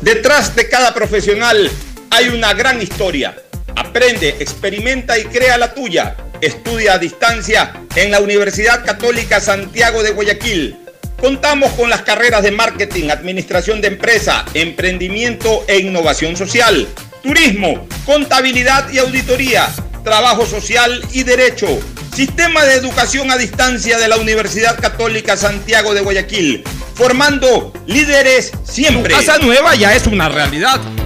[0.00, 1.68] Detrás de cada profesional
[2.10, 3.34] hay una gran historia.
[3.74, 6.16] Aprende, experimenta y crea la tuya.
[6.40, 10.85] Estudia a distancia en la Universidad Católica Santiago de Guayaquil.
[11.20, 16.86] Contamos con las carreras de marketing, administración de empresa, emprendimiento e innovación social,
[17.22, 19.68] turismo, contabilidad y auditoría,
[20.04, 21.66] trabajo social y derecho.
[22.14, 26.64] Sistema de educación a distancia de la Universidad Católica Santiago de Guayaquil
[26.96, 29.14] formando líderes siempre.
[29.14, 30.80] Tu casa nueva ya es una realidad.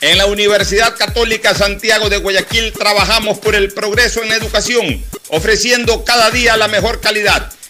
[0.00, 6.04] en la Universidad Católica Santiago de Guayaquil trabajamos por el progreso en la educación, ofreciendo
[6.04, 7.50] cada día la mejor calidad.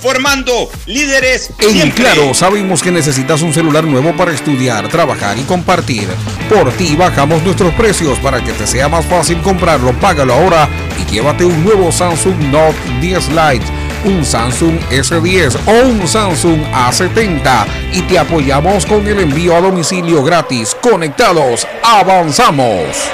[0.00, 1.50] formando líderes.
[1.58, 2.04] En siempre.
[2.04, 6.08] Claro, sabemos que necesitas un celular nuevo para estudiar, trabajar y compartir.
[6.48, 9.92] Por ti bajamos nuestros precios para que te sea más fácil comprarlo.
[9.94, 10.68] Págalo ahora
[11.00, 13.66] y llévate un nuevo Samsung Note 10 Lite,
[14.04, 20.22] un Samsung S10 o un Samsung A70 y te apoyamos con el envío a domicilio
[20.22, 20.76] gratis.
[20.80, 23.10] Conectados, avanzamos.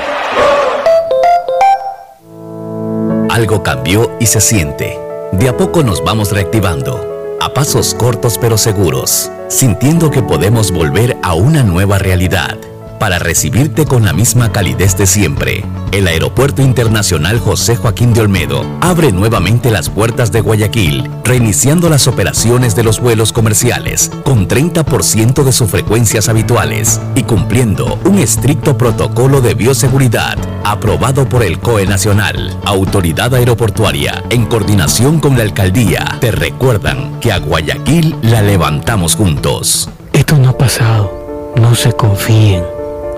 [3.31, 5.02] Algo cambió y se siente.
[5.33, 11.17] De a poco nos vamos reactivando, a pasos cortos pero seguros, sintiendo que podemos volver
[11.23, 12.59] a una nueva realidad.
[13.03, 18.65] Para recibirte con la misma calidez de siempre, el Aeropuerto Internacional José Joaquín de Olmedo
[18.81, 25.43] abre nuevamente las puertas de Guayaquil, reiniciando las operaciones de los vuelos comerciales con 30%
[25.43, 31.87] de sus frecuencias habituales y cumpliendo un estricto protocolo de bioseguridad aprobado por el COE
[31.87, 39.17] Nacional, Autoridad Aeroportuaria, en coordinación con la Alcaldía, te recuerdan que a Guayaquil la levantamos
[39.17, 39.91] juntos.
[40.13, 42.63] Esto no ha pasado, no se confíen.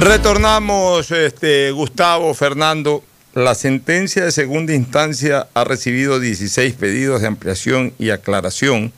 [0.00, 3.04] Retornamos, este, Gustavo, Fernando.
[3.34, 8.94] La sentencia de segunda instancia ha recibido 16 pedidos de ampliación y aclaración,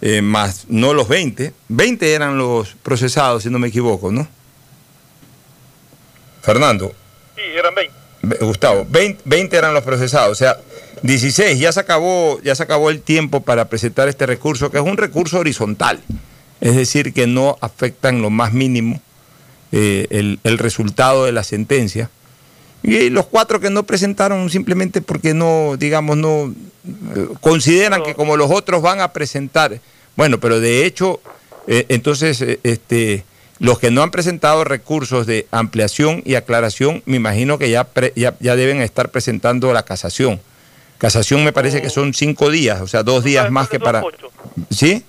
[0.00, 1.52] eh, más no los 20.
[1.66, 4.28] 20 eran los procesados, si no me equivoco, ¿no?
[6.40, 6.94] Fernando.
[7.34, 8.44] Sí, eran 20.
[8.44, 10.56] Gustavo, 20, 20 eran los procesados, o sea,
[11.02, 14.84] 16, ya se acabó, ya se acabó el tiempo para presentar este recurso, que es
[14.84, 16.00] un recurso horizontal,
[16.60, 19.02] es decir, que no afecta en lo más mínimo
[19.72, 22.10] eh, el, el, resultado de la sentencia.
[22.82, 26.54] Y los cuatro que no presentaron simplemente porque no, digamos, no,
[27.14, 29.80] eh, consideran que como los otros van a presentar,
[30.16, 31.20] bueno, pero de hecho,
[31.66, 33.24] eh, entonces, eh, este,
[33.58, 38.14] los que no han presentado recursos de ampliación y aclaración, me imagino que ya, pre-
[38.16, 40.40] ya, ya deben estar presentando la casación.
[40.96, 44.02] Casación me parece que son cinco días, o sea, dos días más que para...
[44.70, 45.04] ¿Sí?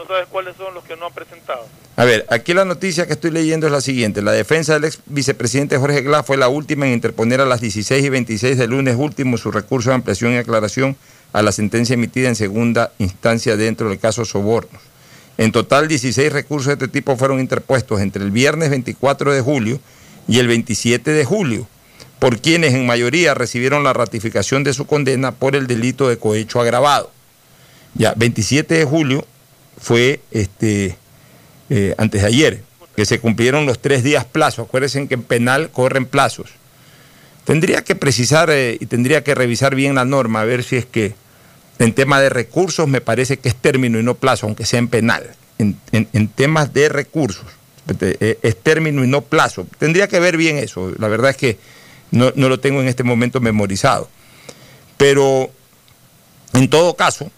[0.00, 1.66] No sabes cuáles son los que no han presentado.
[1.96, 4.22] A ver, aquí la noticia que estoy leyendo es la siguiente.
[4.22, 8.02] La defensa del ex vicepresidente Jorge Glass fue la última en interponer a las 16
[8.02, 10.96] y 26 del lunes último su recurso de ampliación y aclaración
[11.34, 14.80] a la sentencia emitida en segunda instancia dentro del caso Sobornos.
[15.36, 19.80] En total, 16 recursos de este tipo fueron interpuestos entre el viernes 24 de julio
[20.26, 21.68] y el 27 de julio,
[22.18, 26.58] por quienes en mayoría recibieron la ratificación de su condena por el delito de cohecho
[26.58, 27.10] agravado.
[27.94, 29.26] Ya, 27 de julio
[29.80, 30.96] fue este,
[31.70, 32.62] eh, antes de ayer,
[32.96, 34.62] que se cumplieron los tres días plazo.
[34.62, 36.50] Acuérdense que en penal corren plazos.
[37.44, 40.86] Tendría que precisar eh, y tendría que revisar bien la norma, a ver si es
[40.86, 41.14] que
[41.78, 44.88] en tema de recursos me parece que es término y no plazo, aunque sea en
[44.88, 45.30] penal.
[45.58, 47.46] En, en- en temas de recursos
[48.00, 49.66] eh, es término y no plazo.
[49.78, 50.92] Tendría que ver bien eso.
[50.98, 51.58] La verdad es que
[52.10, 54.08] no, no lo tengo en este momento memorizado.
[54.96, 55.50] Pero
[56.52, 57.30] en todo caso,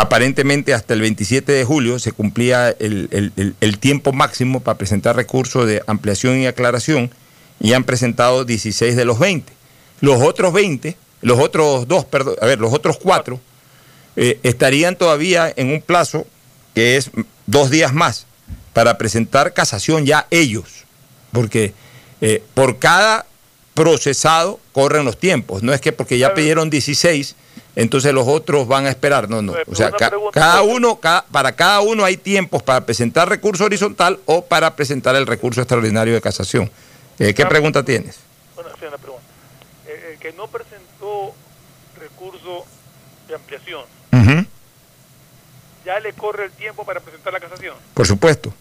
[0.00, 4.78] aparentemente hasta el 27 de julio se cumplía el, el- el- el tiempo máximo para
[4.78, 7.10] presentar recursos de ampliación y aclaración
[7.60, 9.52] y han presentado 16 de los 20.
[10.00, 13.40] Los otros 20, los otros dos, perdón, a ver, los otros cuatro
[14.16, 16.26] eh, estarían todavía en un plazo
[16.74, 17.10] que es
[17.46, 18.26] dos días más
[18.72, 20.84] para presentar casación ya ellos,
[21.32, 21.72] porque
[22.20, 23.26] eh, por cada
[23.74, 27.34] procesado corren los tiempos, no es que porque ya pidieron 16,
[27.82, 31.52] entonces los otros van a esperar, no, no, o sea, ca- cada uno, ca- para
[31.52, 36.20] cada uno hay tiempos para presentar recurso horizontal o para presentar el recurso extraordinario de
[36.20, 36.70] casación.
[37.18, 38.16] Eh, ¿Qué pregunta tienes?
[38.54, 39.24] Bueno, sí, una pregunta.
[39.86, 41.34] El, el que no presentó
[41.98, 42.64] recurso
[43.28, 43.84] de ampliación,
[45.84, 47.74] ¿ya le corre el tiempo para presentar la casación?
[47.94, 48.52] Por supuesto.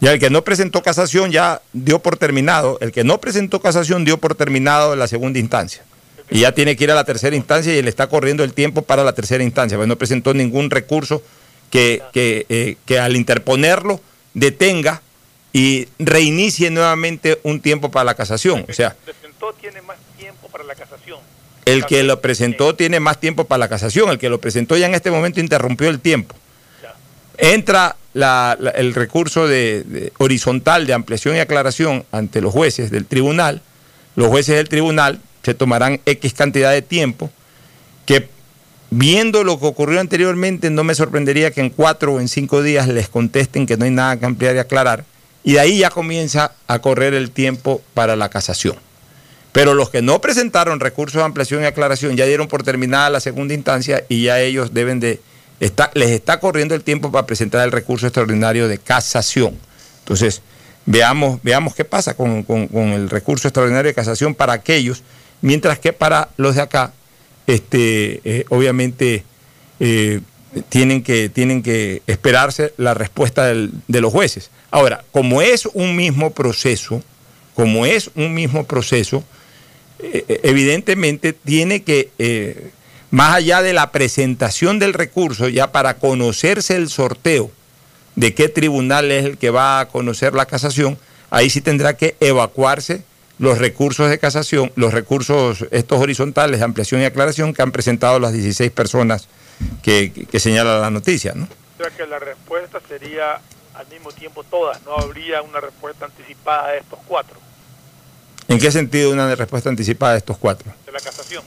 [0.00, 4.04] Ya el que no presentó casación ya dio por terminado, el que no presentó casación
[4.04, 5.82] dio por terminado la segunda instancia.
[6.30, 8.82] Y ya tiene que ir a la tercera instancia y le está corriendo el tiempo
[8.82, 11.22] para la tercera instancia, porque no presentó ningún recurso
[11.70, 14.00] que, que, eh, que al interponerlo
[14.34, 15.02] detenga
[15.52, 18.66] y reinicie nuevamente un tiempo para la casación.
[18.68, 21.18] O sea, Presentó tiene más tiempo para la casación.
[21.64, 24.86] el que lo presentó tiene más tiempo para la casación, el que lo presentó ya
[24.86, 26.34] en este momento interrumpió el tiempo.
[27.38, 32.90] Entra la- la- el recurso de, de horizontal de ampliación y aclaración ante los jueces
[32.90, 33.60] del tribunal.
[34.14, 37.30] Los jueces del tribunal se tomarán X cantidad de tiempo
[38.04, 38.28] que
[38.90, 42.88] viendo lo que ocurrió anteriormente no me sorprendería que en cuatro o en cinco días
[42.88, 45.04] les contesten que no hay nada que ampliar y aclarar
[45.44, 48.74] y de ahí ya comienza a correr el tiempo para la casación.
[49.52, 53.20] Pero los que no presentaron recursos de ampliación y aclaración ya dieron por terminada la
[53.20, 55.20] segunda instancia y ya ellos deben de
[55.94, 59.56] les está corriendo el tiempo para presentar el recurso extraordinario de casación.
[60.00, 60.42] Entonces,
[60.84, 65.02] veamos, veamos qué pasa con- con el recurso extraordinario de casación para aquellos,
[65.40, 66.92] mientras que para los de acá,
[67.46, 69.24] este, eh, obviamente
[69.80, 70.20] eh,
[70.68, 74.50] tienen, que, tienen que esperarse la respuesta de los jueces.
[74.70, 77.02] Ahora, como es un mismo proceso,
[77.54, 79.22] como es un mismo proceso,
[79.98, 82.72] eh, evidentemente tiene que,
[83.10, 87.50] más allá de la presentación del recurso, ya para conocerse el sorteo
[88.16, 90.98] de qué tribunal es el que va a conocer la casación,
[91.30, 93.02] ahí sí tendrá que evacuarse
[93.38, 98.18] los recursos de casación, los recursos estos horizontales de ampliación y aclaración que han presentado
[98.18, 99.28] las 16 personas
[99.82, 101.32] que, que- señala la noticia.
[101.34, 101.44] ¿no?
[101.44, 103.40] O sea que la respuesta sería
[103.74, 107.36] al mismo tiempo todas, no habría una respuesta anticipada de estos cuatro,
[108.48, 110.72] ¿En qué sentido una respuesta anticipada de estos cuatro?
[110.86, 111.42] de la casación.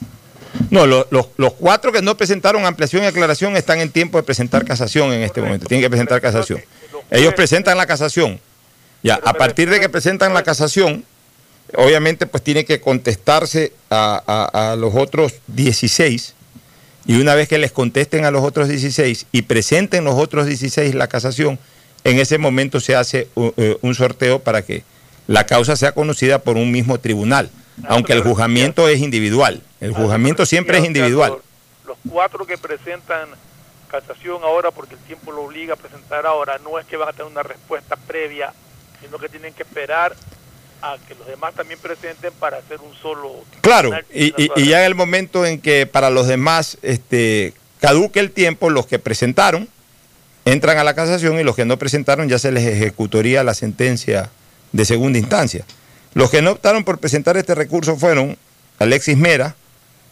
[0.70, 4.22] No, lo- los, los cuatro que no presentaron ampliación y aclaración están en tiempo de
[4.22, 5.66] presentar casación en este momento.
[5.66, 6.60] Tienen que presentar casación.
[7.10, 8.38] Ellos presentan la casación.
[9.02, 11.04] Ya, a partir de que presentan la casación,
[11.76, 16.34] obviamente pues tiene que contestarse a, a- a los otros 16
[17.06, 20.94] y una vez que les contesten a los otros 16 y presenten los otros 16
[20.94, 21.58] la casación,
[22.04, 24.82] en ese momento se hace u- eh, un sorteo para que
[25.26, 27.50] la causa sea conocida por un mismo tribunal,
[27.88, 29.62] aunque el juzgamiento es individual.
[29.80, 31.36] El juzgamiento siempre es individual.
[31.86, 33.28] Los cuatro que presentan
[33.90, 37.12] casación ahora, porque el tiempo lo obliga a presentar ahora, no es que van a
[37.12, 38.52] tener una respuesta previa,
[39.02, 40.14] sino que tienen que esperar
[40.82, 43.44] a que los demás también presenten para hacer un solo...
[43.60, 44.32] Claro, y,
[44.68, 48.98] ya en el momento en que para los demás este, caduque el tiempo, los que
[48.98, 49.68] presentaron
[50.44, 54.30] entran a la casación y los que no presentaron ya se les ejecutaría la sentencia
[54.72, 55.64] de segunda instancia.
[56.14, 58.36] Los que no optaron por presentar este recurso fueron
[58.78, 59.54] Alexis Mera,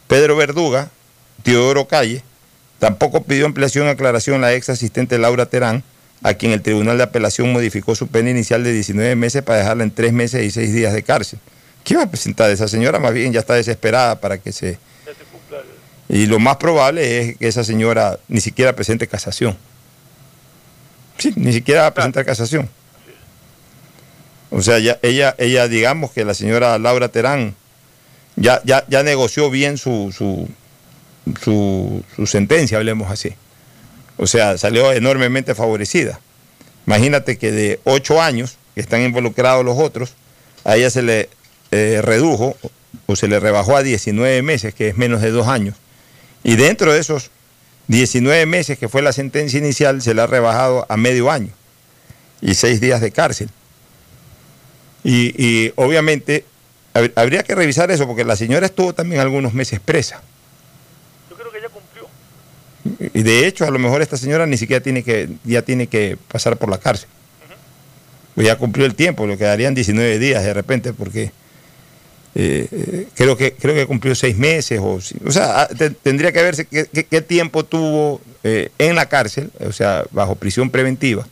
[0.07, 0.91] Pedro Verduga,
[1.43, 2.23] Teodoro Calle.
[2.79, 5.83] Tampoco pidió ampliación y aclaración la ex asistente Laura Terán,
[6.23, 9.85] a quien el Tribunal de Apelación modificó su pena inicial de 19 meses para dejarla
[9.85, 11.39] en 3 meses y 6 días de cárcel.
[11.85, 12.99] ¿Qué va a presentar esa señora?
[12.99, 14.79] Más bien ya está desesperada para que se...
[16.09, 19.57] Y lo más probable es que esa señora ni siquiera presente casación.
[21.19, 22.69] Sí, ni siquiera va a presentar casación.
[24.51, 27.55] O sea, ya, ella, ella, digamos que la señora Laura Terán
[28.37, 30.49] ya, ya, ya negoció bien su, su,
[31.43, 33.35] su, su sentencia, hablemos así.
[34.19, 36.21] O sea, salió enormemente favorecida.
[36.87, 40.15] Imagínate que de ocho años, que están involucrados los otros,
[40.65, 41.29] a ella se le
[41.71, 42.57] eh, redujo
[43.07, 45.77] o se le rebajó a 19 meses, que es menos de dos años.
[46.43, 47.31] Y dentro de esos
[47.89, 51.51] 19 meses que fue la sentencia inicial, se le ha rebajado a medio año
[52.41, 53.49] y seis días de cárcel.
[55.05, 56.45] Y, y obviamente
[56.95, 60.23] hab- habría que revisar eso, porque la señora estuvo también algunos meses presa.
[61.31, 62.07] Yo creo que ya cumplió.
[63.15, 66.17] Y de hecho, a lo mejor esta señora ni siquiera tiene que, ya tiene que
[66.31, 67.09] pasar por la cárcel.
[68.35, 71.33] Pues ya cumplió el tiempo, le quedarían 19 días de repente, porque
[72.35, 76.31] eh, eh, creo que creo que cumplió seis meses, o, o sea, ah, te- tendría
[76.31, 80.71] que verse qué, qué- qué tiempo tuvo eh, en la cárcel, o sea, bajo prisión
[80.71, 81.27] preventiva,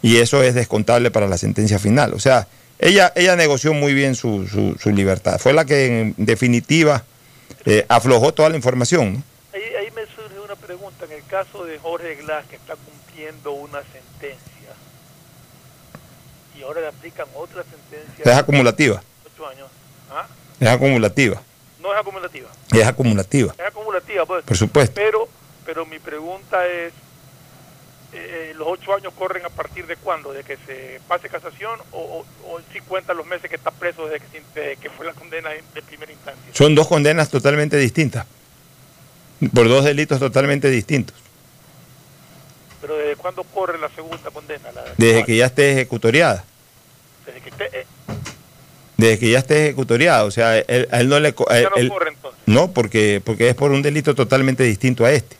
[0.00, 2.14] y eso es descontable para la sentencia final.
[2.14, 2.46] O sea,
[2.78, 5.38] ella, ella negoció muy bien su, su- su libertad.
[5.38, 7.04] Fue la que en definitiva
[7.66, 9.12] eh, aflojó toda la información.
[9.14, 9.22] ¿no?
[9.52, 11.04] Ahí, ahí me surge una pregunta.
[11.04, 14.40] En el caso de Jorge Glass, que está cumpliendo una sentencia,
[16.58, 19.02] y ahora le aplican otra sentencia Es acumulativa.
[19.26, 19.68] ocho años.
[20.10, 20.26] ¿Ah?
[20.60, 21.40] Es acumulativa.
[21.80, 22.48] No es acumulativa.
[22.72, 23.54] Es acumulativa.
[23.58, 24.44] Es acumulativa, pues.
[24.44, 24.94] Por supuesto.
[24.94, 25.28] Pero,
[25.66, 26.92] pero mi pregunta es,
[28.12, 30.32] eh, ¿los ocho años corren a partir de cuándo?
[30.32, 31.98] ¿De que se pase casación o,
[32.44, 35.14] o, o si cuentan los meses que está preso desde que, desde que fue la
[35.14, 36.52] condena de, de primera instancia?
[36.52, 38.26] Son dos condenas totalmente distintas.
[39.54, 41.16] Por dos delitos totalmente distintos.
[42.80, 44.70] Pero ¿desde cuándo corre la segunda condena?
[44.72, 46.44] La, Desde que ya esté ejecutoriada.
[47.26, 47.86] desde que esté- eh,
[48.96, 50.24] Desde que ya esté ejecutoriada.
[50.24, 51.28] O sea, él- a él no le.
[51.48, 52.40] a ya no él- corre entonces.
[52.46, 55.36] no, porque, porque es por un delito totalmente distinto a este.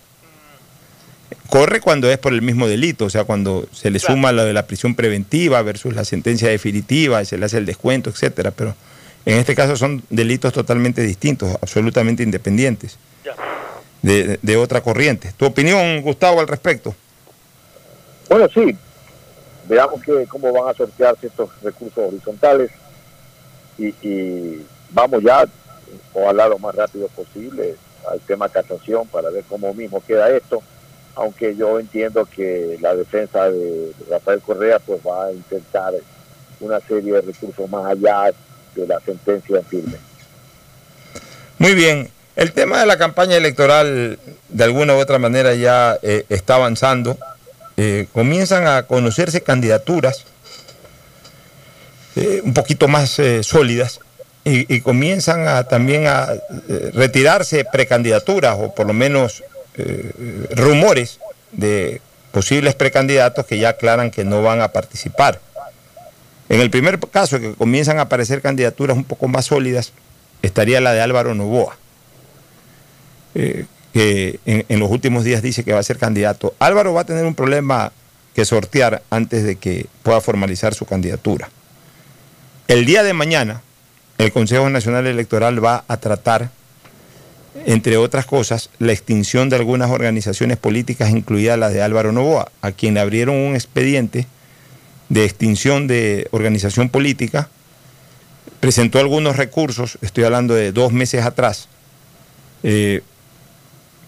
[1.49, 4.53] Corre cuando es por el mismo delito, o sea, cuando se le suma lo de
[4.55, 8.53] la prisión preventiva versus la sentencia definitiva, y se le hace el descuento, etcétera.
[8.53, 8.75] Pero
[9.27, 13.31] en este caso son delitos totalmente distintos, absolutamente independientes de,
[14.03, 15.33] de- de otra corriente.
[15.37, 16.95] ¿Tu opinión, Gustavo, al respecto?
[18.29, 18.77] Bueno, sí.
[19.69, 22.71] Veamos que, cómo van a sortearse estos recursos horizontales
[23.79, 25.47] y, y vamos ya,
[26.13, 27.77] ojalá lo más rápido posible,
[28.11, 30.63] al tema casación para ver cómo mismo queda esto.
[31.15, 35.93] Aunque yo entiendo que la defensa de Rafael Correa pues va a intentar
[36.59, 38.33] una serie de recursos más allá
[38.75, 39.97] de la sentencia en firme.
[41.59, 42.11] Muy bien.
[42.35, 44.19] El tema de la campaña electoral,
[44.49, 47.19] de alguna u otra manera, ya eh, está avanzando.
[47.77, 50.25] Eh, comienzan a conocerse candidaturas
[52.17, 54.01] eh, un poquito más sólidas
[54.45, 56.29] y, y comienzan a, también a
[56.93, 59.43] retirarse precandidaturas o por lo menos
[60.55, 61.19] rumores
[61.53, 65.41] de posibles precandidatos que ya aclaran que no van a participar.
[66.49, 69.93] En el primer caso, que comienzan a aparecer candidaturas un poco más sólidas,
[70.43, 71.79] estaría la de Álvaro Novoa,
[73.35, 76.55] eh, que en, los últimos días dice que va a ser candidato.
[76.59, 77.93] Álvaro va a tener un problema
[78.35, 81.51] que sortear antes de que pueda formalizar su candidatura.
[82.69, 83.61] El día de mañana,
[84.17, 86.51] el Consejo Nacional Electoral va a tratar,
[87.67, 92.73] entre otras cosas, la extinción de algunas organizaciones políticas, incluida la de Álvaro Novoa, a
[92.73, 94.27] quien abrieron un expediente
[95.11, 97.51] de extinción de organización política,
[98.61, 101.69] presentó algunos recursos, estoy hablando de dos meses atrás,
[102.63, 103.03] eh,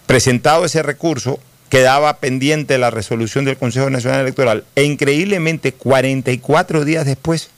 [0.05, 1.39] presentado ese recurso,
[1.69, 7.49] quedaba pendiente la resolución del Consejo Nacional Electoral e increíblemente 44 días después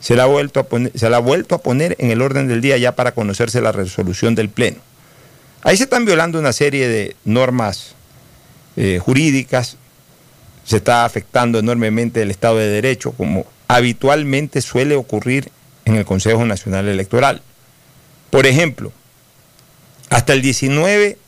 [0.00, 2.46] se la, ha vuelto a poner, se la ha vuelto a poner en el orden
[2.46, 4.78] del día ya para conocerse la resolución del Pleno.
[5.62, 7.94] Ahí se están violando una serie de normas
[8.76, 9.76] eh, jurídicas,
[10.64, 15.50] se está afectando enormemente el Estado de Derecho, como habitualmente suele ocurrir
[15.84, 17.42] en el Consejo Nacional Electoral.
[18.30, 18.92] Por ejemplo,
[20.10, 21.18] hasta el 19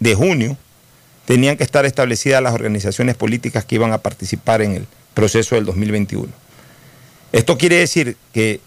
[0.00, 0.56] de junio
[1.24, 5.66] tenían que estar establecidas las organizaciones políticas que iban a participar en el proceso del
[5.66, 6.28] 2021.
[7.32, 8.60] Esto quiere decir que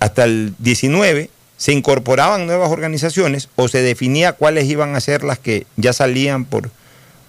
[0.00, 5.38] hasta el 19 se incorporaban nuevas organizaciones o se definía cuáles iban a ser las
[5.38, 6.70] que ya salían por,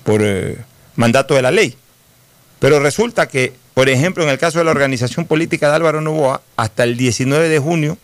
[0.03, 0.57] por eh,
[0.95, 1.75] mandato de la ley.
[2.59, 6.41] Pero resulta que, por ejemplo, en el caso de la organización política de Álvaro Novoa,
[6.57, 7.97] hasta el 19 de junio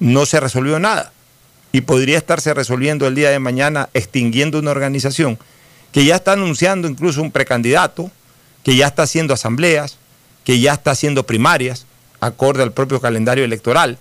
[0.00, 1.12] no se resolvió nada.
[1.72, 5.38] Y podría estarse resolviendo el día de mañana extinguiendo una organización
[5.92, 8.10] que ya está anunciando incluso un precandidato,
[8.62, 9.98] que ya está haciendo asambleas,
[10.44, 11.86] que ya está haciendo primarias,
[12.20, 13.98] acorde al propio calendario electoral.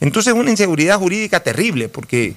[0.00, 2.34] Entonces es una inseguridad jurídica terrible, porque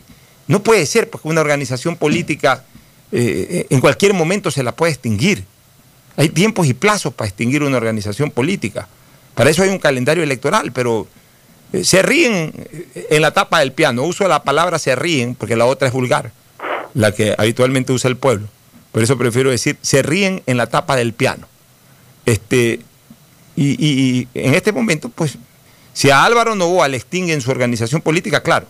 [0.47, 2.63] no puede ser porque una organización política
[3.11, 5.45] eh, en cualquier momento se la puede extinguir.
[6.17, 8.87] Hay tiempos y plazos para extinguir una organización política.
[9.33, 11.07] Para eso hay un calendario electoral, pero
[11.81, 12.53] se ríen
[13.09, 14.03] en la tapa del piano.
[14.03, 16.31] Uso la palabra se ríen porque la otra es vulgar,
[16.93, 18.47] la que habitualmente usa el pueblo.
[18.91, 21.47] Por eso prefiero decir se ríen en la tapa del piano.
[22.25, 22.79] Este,
[23.55, 25.37] y, en este momento, pues,
[25.93, 28.65] si a Álvaro Novoa le extinguen su organización política, claro,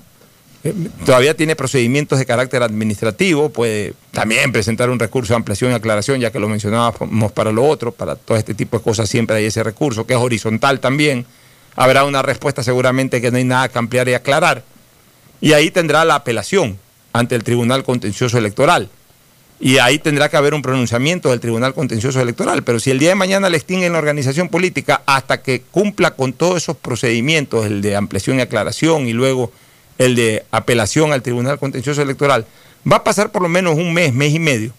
[0.63, 0.73] eh,
[1.05, 6.19] todavía tiene procedimientos de carácter administrativo, puede también presentar un recurso de ampliación y aclaración,
[6.19, 9.45] ya que lo mencionábamos para lo otro, para todo este tipo de cosas siempre hay
[9.45, 11.25] ese recurso, que es horizontal también
[11.75, 14.63] habrá una respuesta seguramente que no hay nada que ampliar y aclarar.
[15.41, 16.77] Y ahí tendrá la apelación
[17.11, 18.89] ante el Tribunal Contencioso Electoral.
[19.59, 22.63] Y ahí tendrá que haber un pronunciamiento del Tribunal Contencioso Electoral.
[22.63, 26.33] Pero si el día de mañana le extinguen la organización política hasta que cumpla con
[26.33, 29.51] todos esos procedimientos, el de ampliación y aclaración y luego
[29.97, 32.45] el de apelación al Tribunal Contencioso Electoral,
[32.89, 34.73] va a pasar por lo menos un mes, mes y medio,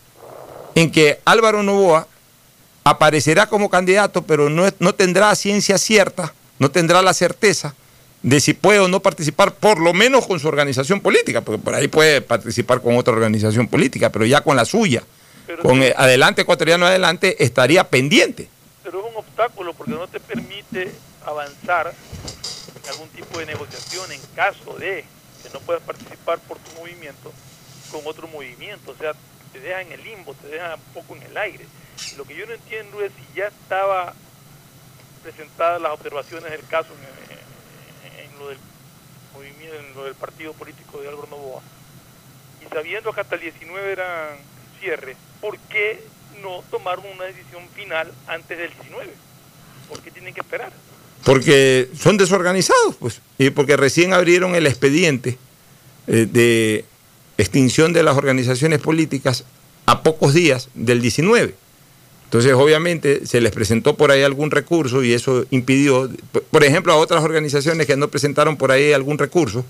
[0.74, 2.06] en que Álvaro Novoa
[2.82, 7.74] aparecerá como candidato, pero no, no tendrá ciencia cierta no tendrá la certeza
[8.22, 11.74] de si puede o no participar, por lo menos con su organización política, porque por
[11.74, 15.02] ahí puede participar con otra organización política, pero ya con la suya,
[15.60, 18.48] con Adelante Ecuatoriano Adelante, estaría pendiente.
[18.82, 20.90] Pero es un obstáculo porque no te permite
[21.26, 21.92] avanzar
[22.82, 25.04] en algún tipo de negociación en caso de
[25.42, 27.30] que no puedas participar por tu movimiento
[27.90, 29.12] con otro movimiento, o sea,
[29.52, 31.66] te deja en el limbo, te deja un poco en el aire.
[32.16, 34.14] Lo que yo no entiendo es si ya estaba
[35.24, 38.58] presentadas las observaciones del caso en, lo del
[39.32, 41.62] movimiento, en lo del partido político de Álvaro Novoa,
[42.64, 44.36] y sabiendo que hasta el 19 eran
[44.80, 46.04] cierre, ¿por qué
[46.42, 49.10] no tomaron una decisión final antes del 19?
[49.88, 50.72] ¿Por qué tienen que esperar?
[51.24, 55.38] Porque son desorganizados, pues, y porque recién abrieron el expediente
[56.06, 56.84] eh, de
[57.38, 59.44] extinción de las organizaciones políticas
[59.86, 61.54] a pocos días del 19.
[62.34, 66.10] Entonces, obviamente, se les presentó por ahí algún recurso y eso impidió,
[66.50, 69.64] por ejemplo, a otras organizaciones que no presentaron por ahí algún recurso,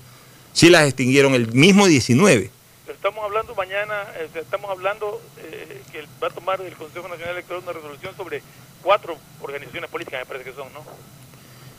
[0.51, 2.49] sí las extinguieron el mismo 19.
[2.87, 7.35] Pero estamos hablando mañana, eh, estamos hablando eh, que va a tomar el Consejo Nacional
[7.35, 8.41] Electoral una resolución sobre
[8.81, 10.83] cuatro organizaciones políticas, me parece que son, ¿no?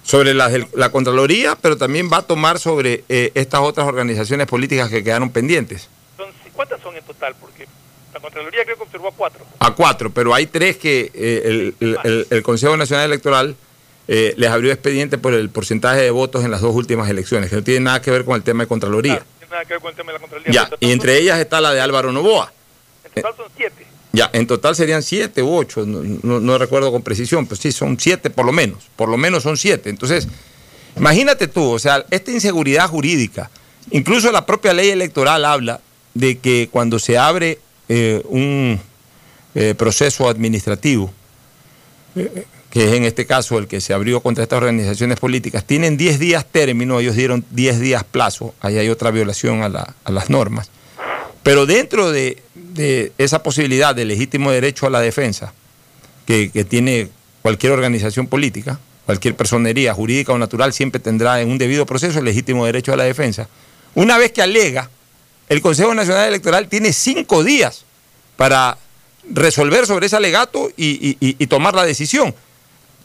[0.05, 4.89] Sobre la, la Contraloría, pero también va a tomar sobre eh, estas otras organizaciones políticas
[4.89, 5.89] que quedaron pendientes.
[6.55, 7.35] ¿Cuántas son en total?
[7.41, 7.67] Porque
[8.27, 9.45] Contraloría creo que observó a cuatro.
[9.61, 11.73] A cuatro, pero hay tres que eh,
[12.29, 13.55] el, Consejo Nacional Electoral
[14.09, 17.57] eh, les abrió expediente por el porcentaje de votos en las dos últimas elecciones, que
[17.57, 19.25] no tiene nada que ver con el tema de Contraloría.
[19.39, 20.53] Tiene nada que ver con el tema de la Contraloría.
[20.53, 22.53] Ya, y entre ellas está la de Álvaro Novoa.
[23.05, 23.87] En total son siete.
[24.13, 27.97] Ya, en total serían siete u ocho, no, no recuerdo con precisión, pero sí, son
[28.01, 29.89] siete por lo menos, por lo menos son siete.
[29.89, 30.27] Entonces,
[30.97, 33.51] imagínate tú, o sea, esta inseguridad jurídica,
[33.93, 35.81] incluso la propia ley electoral habla
[36.15, 38.81] de que cuando se abre eh, un
[39.55, 41.13] eh, proceso administrativo,
[42.15, 45.97] eh, que es en este caso el que se abrió contra estas organizaciones políticas, tienen
[45.97, 50.71] 10 días término, ellos dieron 10 días plazo, ahí hay otra violación a, las normas.
[51.43, 52.43] Pero dentro de,
[53.19, 55.55] esa posibilidad de legítimo derecho a la defensa
[56.27, 57.09] que, que tiene
[57.41, 62.25] cualquier organización política, cualquier personería jurídica o natural siempre tendrá en un debido proceso el
[62.25, 63.49] legítimo derecho a la defensa.
[63.95, 64.91] Una vez que alega
[65.49, 67.85] el Consejo Nacional Electoral tiene cinco días
[68.37, 68.79] para
[69.31, 72.35] resolver sobre ese alegato y, tomar la decisión.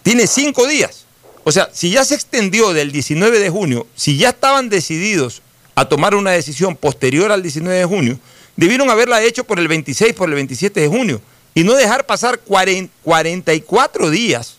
[0.04, 1.06] Tiene cinco días.
[1.44, 5.42] O sea, si ya se extendió del 19 de junio, si ya estaban decididos
[5.76, 8.20] a tomar una decisión posterior al 19 de junio,
[8.56, 11.22] debieron haberla hecho por el 26, por el 27 de junio,
[11.56, 14.58] y no dejar pasar 44 días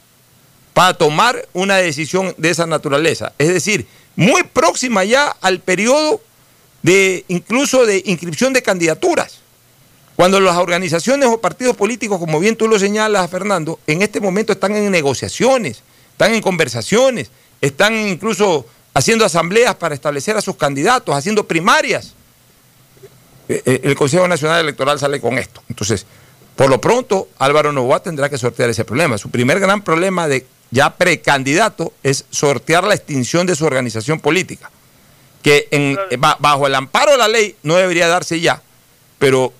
[0.74, 3.32] para tomar una decisión de esa naturaleza.
[3.38, 6.20] Es decir, muy próxima ya al periodo
[6.82, 9.38] de incluso de inscripción de candidaturas.
[10.16, 14.52] Cuando las organizaciones o partidos políticos, como bien tú lo señalas, Fernando, en este momento
[14.52, 17.30] están en negociaciones, están en conversaciones,
[17.60, 22.14] están incluso haciendo asambleas para establecer a sus candidatos, haciendo primarias.
[23.48, 25.62] Eh, eh, el Consejo Nacional Electoral sale con esto.
[25.68, 26.04] Entonces,
[26.56, 29.16] por lo pronto, Álvaro Novoa tendrá que sortear ese problema.
[29.16, 34.70] Su primer gran problema de ya precandidato es sortear la extinción de su organización política
[35.42, 35.98] que en,
[36.38, 38.62] bajo el amparo de la ley no debería darse ya,
[39.18, 39.52] pero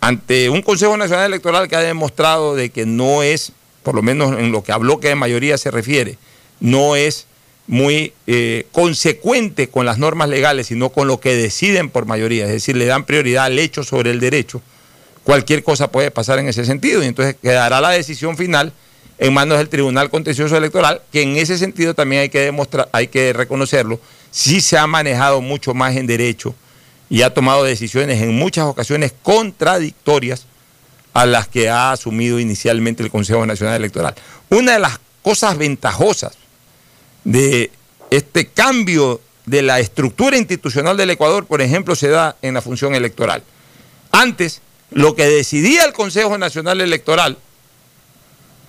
[0.00, 4.38] ante un Consejo Nacional Electoral que ha demostrado de que no es, por lo menos
[4.38, 6.18] en lo que a bloque de mayoría se refiere,
[6.60, 7.26] no es
[7.66, 12.52] muy eh, consecuente con las normas legales, sino con lo que deciden por mayoría, es
[12.52, 14.62] decir, le dan prioridad al hecho sobre el derecho,
[15.24, 17.02] cualquier cosa puede pasar en ese sentido.
[17.02, 18.72] Y entonces quedará la decisión final
[19.18, 23.08] en manos del Tribunal Contencioso Electoral, que en ese sentido también hay que demostrar, hay
[23.08, 23.98] que reconocerlo,
[24.36, 26.54] sí se ha manejado mucho más en derecho
[27.08, 30.44] y ha tomado decisiones en muchas ocasiones contradictorias
[31.14, 34.14] a las que ha asumido inicialmente el Consejo Nacional Electoral.
[34.50, 36.34] Una de las cosas ventajosas
[37.24, 37.70] de
[38.10, 42.94] este cambio de la estructura institucional del Ecuador, por ejemplo, se da en la función
[42.94, 43.42] electoral.
[44.12, 44.60] Antes,
[44.90, 47.38] lo que decidía el Consejo Nacional Electoral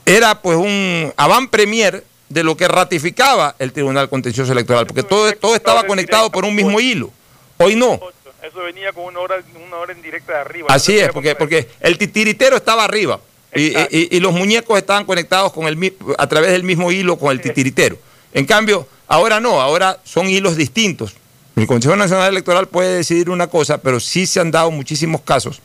[0.06, 5.32] era pues un avant premier de lo que ratificaba el Tribunal Contencioso Electoral, porque todo,
[5.34, 7.12] todo estaba conectado por un mismo hilo.
[7.58, 8.00] Hoy no.
[8.44, 10.68] Eso venía con una hora, una hora en directa de arriba.
[10.70, 13.20] Así es, porque, porque el titiritero estaba arriba
[13.54, 17.42] y, y, los muñecos estaban conectados con el, a través del mismo hilo con el
[17.42, 17.98] titiritero.
[18.34, 21.16] En cambio, ahora no, ahora son hilos distintos.
[21.56, 25.62] El Consejo Nacional Electoral puede decidir una cosa, pero sí se han dado muchísimos casos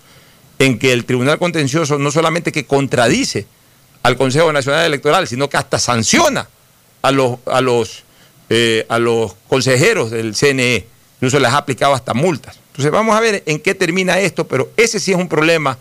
[0.59, 3.47] en que el Tribunal Contencioso no solamente que contradice
[4.03, 6.49] al Consejo Nacional Electoral, sino que hasta sanciona
[7.03, 8.05] a los, a los,
[8.49, 10.87] eh, a los consejeros del CNE.
[11.17, 12.59] Incluso les ha aplicado hasta multas.
[12.73, 15.79] Entonces vamos a ver en qué termina esto, pero ese sí es un problema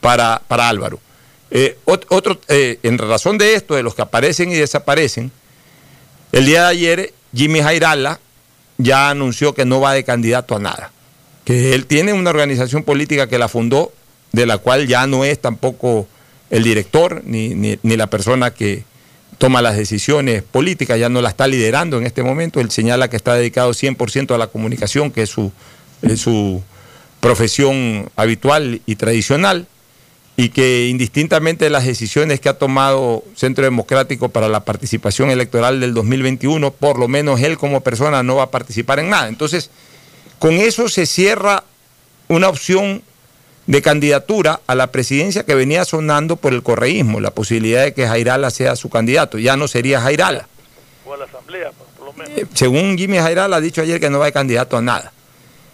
[0.00, 1.00] para, para Álvaro.
[1.50, 5.32] Eh, otro, eh, en razón de esto, de los que aparecen y desaparecen,
[6.32, 8.20] el día de ayer Jimmy Jairala
[8.76, 10.92] ya anunció que no va de candidato a nada,
[11.44, 13.92] que él tiene una organización política que la fundó,
[14.32, 16.06] de la cual ya no es tampoco
[16.50, 18.84] el director ni, ni, la persona que
[19.38, 22.60] toma las decisiones políticas, ya no la está liderando en este momento.
[22.60, 25.52] Él señala que está dedicado 100% a la comunicación, que es su,
[26.02, 26.62] es su
[27.20, 29.66] profesión habitual y tradicional,
[30.36, 35.80] y que indistintamente de las decisiones que ha tomado Centro Democrático para la participación electoral
[35.80, 39.26] del 2021, por lo menos él como persona no va a participar en nada.
[39.26, 39.70] Entonces,
[40.38, 41.64] con eso se cierra
[42.28, 43.02] una opción
[43.68, 48.08] de candidatura a la presidencia que venía sonando por el correísmo, la posibilidad de que
[48.08, 49.38] Jairala sea su candidato.
[49.38, 50.48] Ya no sería Jairala.
[51.04, 52.30] O a la asamblea, por lo menos.
[52.38, 55.12] Eh, según Jimmy Jairala ha dicho ayer que no va de candidato a nada.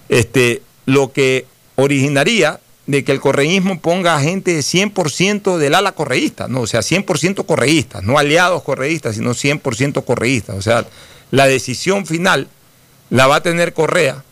[0.09, 6.49] Este, lo que originaría de que el correísmo ponga a gente 100% del ala correísta,
[6.49, 10.57] no, o sea, 100% correístas, no aliados correístas, sino 100% correístas.
[10.57, 10.85] O sea,
[11.31, 12.49] la decisión final
[13.09, 14.25] la va a tener Correa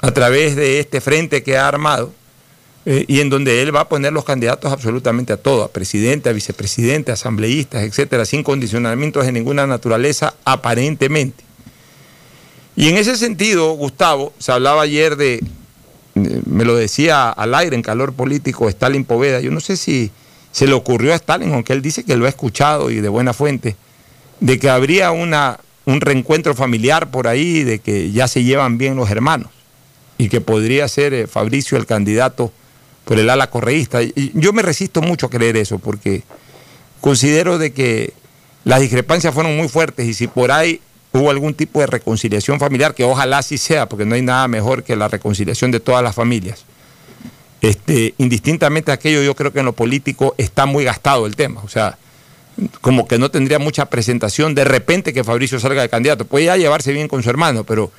[0.00, 2.12] a través de este frente que ha armado
[2.84, 6.28] eh, y en donde él va a poner los candidatos absolutamente a todo, a presidente,
[6.28, 11.44] a vicepresidente, asambleístas, etcétera, sin condicionamientos de ninguna naturaleza, aparentemente.
[12.74, 15.44] Y en ese sentido, Gustavo, se hablaba ayer de,
[16.14, 20.10] me lo decía al aire en calor político Stalin Poveda, yo no sé si
[20.50, 23.32] se le ocurrió a Stalin, aunque él dice que lo ha escuchado y de buena
[23.32, 23.76] fuente,
[24.40, 28.96] de que habría una, un reencuentro familiar por ahí, de que ya se llevan bien
[28.96, 29.50] los hermanos
[30.18, 32.52] y que podría ser eh, Fabricio el candidato
[33.04, 34.02] por el ala correísta.
[34.02, 36.22] Y yo me resisto mucho a creer eso porque
[37.00, 38.12] considero de que
[38.64, 40.80] las discrepancias fueron muy fuertes y si por ahí
[41.12, 44.82] hubo algún tipo de reconciliación familiar, que ojalá así sea, porque no hay nada mejor
[44.82, 46.64] que la reconciliación de todas las familias.
[47.60, 51.60] Este, indistintamente aquello, yo creo que en lo político está muy gastado el tema.
[51.62, 51.98] O sea,
[52.80, 56.24] como que no tendría mucha presentación de repente que Fabricio salga de candidato.
[56.24, 57.92] Puede ya llevarse bien con su hermano, pero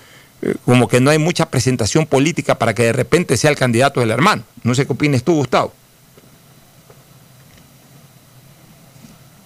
[0.65, 4.11] como que no hay mucha presentación política para que de repente sea el candidato del
[4.11, 4.43] hermano.
[4.63, 5.73] No sé qué opines tú, Gustavo.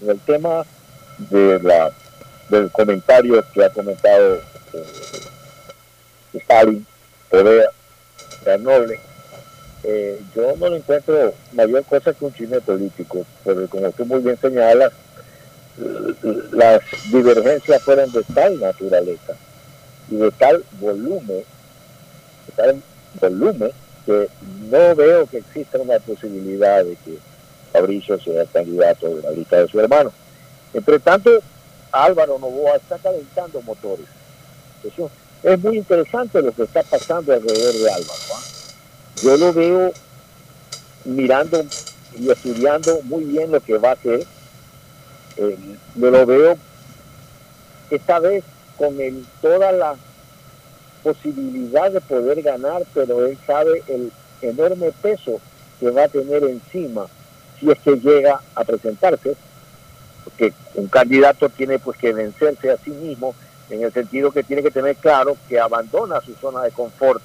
[0.05, 0.63] El tema
[1.17, 1.91] de la,
[2.49, 4.35] del comentario que ha comentado
[4.73, 4.83] eh,
[6.33, 6.85] Stalin,
[7.29, 7.69] Podea,
[8.59, 8.99] Noble,
[9.83, 14.21] eh, yo no le encuentro mayor cosa que un chisme político, porque como tú muy
[14.21, 14.93] bien señalas,
[16.51, 16.81] las
[17.11, 19.35] divergencias fueron de tal naturaleza
[20.09, 21.43] y de tal volumen,
[22.47, 22.81] de tal
[23.19, 23.71] volumen,
[24.05, 24.29] que
[24.69, 27.17] no veo que exista una posibilidad de que
[27.73, 30.11] Fabricio sea candidato de la lista de su hermano.
[30.73, 31.29] Entre tanto,
[31.91, 34.05] Álvaro Novoa está calentando motores.
[34.83, 35.09] Eso
[35.43, 38.19] es muy interesante lo que está pasando alrededor de Álvaro.
[38.33, 38.41] ¿ah?
[39.21, 39.91] Yo lo veo
[41.05, 41.65] mirando
[42.17, 44.25] y estudiando muy bien lo que va a hacer.
[45.37, 45.57] Eh,
[45.95, 46.57] lo veo
[47.89, 48.43] esta vez
[48.78, 49.95] con el, toda la
[51.03, 54.11] posibilidad de poder ganar, pero él sabe el
[54.41, 55.39] enorme peso
[55.80, 57.05] que va a tener encima
[57.59, 59.36] si es que llega a presentarse,
[60.23, 63.34] porque un candidato tiene pues que vencerse a sí mismo
[63.69, 67.21] en el sentido que tiene que tener claro que abandona su zona de confort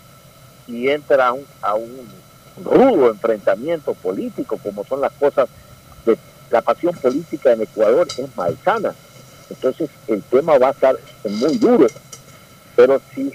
[0.67, 2.09] y entra a un, a un
[2.65, 5.49] rudo enfrentamiento político, como son las cosas
[6.07, 6.17] de
[6.51, 8.95] la pasión política en Ecuador, es malsana
[9.53, 11.87] Entonces el tema va a estar muy duro.
[12.75, 13.31] Pero si,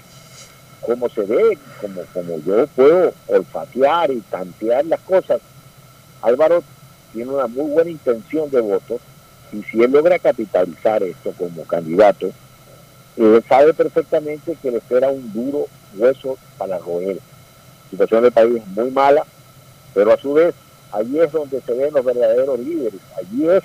[0.80, 5.40] como se ve, como, como yo puedo olfatear y tantear las cosas,
[6.22, 6.62] Álvaro
[7.12, 9.00] tiene una muy buena intención de voto
[9.52, 12.30] y si él logra capitalizar esto como candidato,
[13.16, 15.66] él sabe perfectamente que le espera un duro
[15.96, 17.18] hueso para roer.
[17.90, 19.24] Situación del país muy mala,
[19.94, 20.54] pero a su vez,
[20.92, 23.00] allí es donde se ven los verdaderos líderes.
[23.16, 23.62] Allí es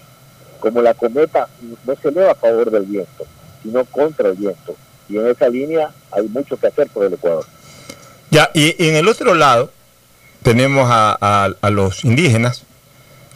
[0.64, 1.50] como la cometa
[1.86, 3.26] no se eleva a favor del viento,
[3.62, 4.78] sino contra el viento.
[5.10, 7.46] Y en esa línea hay mucho que hacer por el Ecuador.
[8.32, 9.72] Ya, y, en el otro lado
[10.42, 12.64] tenemos a, a los indígenas,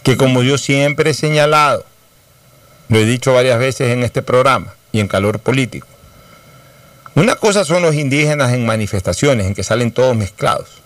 [0.03, 1.83] que como yo siempre he señalado,
[2.87, 5.85] lo he dicho varias veces en este programa y en calor político,
[7.13, 10.81] una cosa son los indígenas en manifestaciones, en que salen todos mezclados.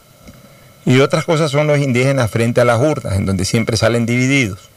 [0.88, 4.71] Y otras cosas son los indígenas frente a las urnas, en donde siempre salen divididos.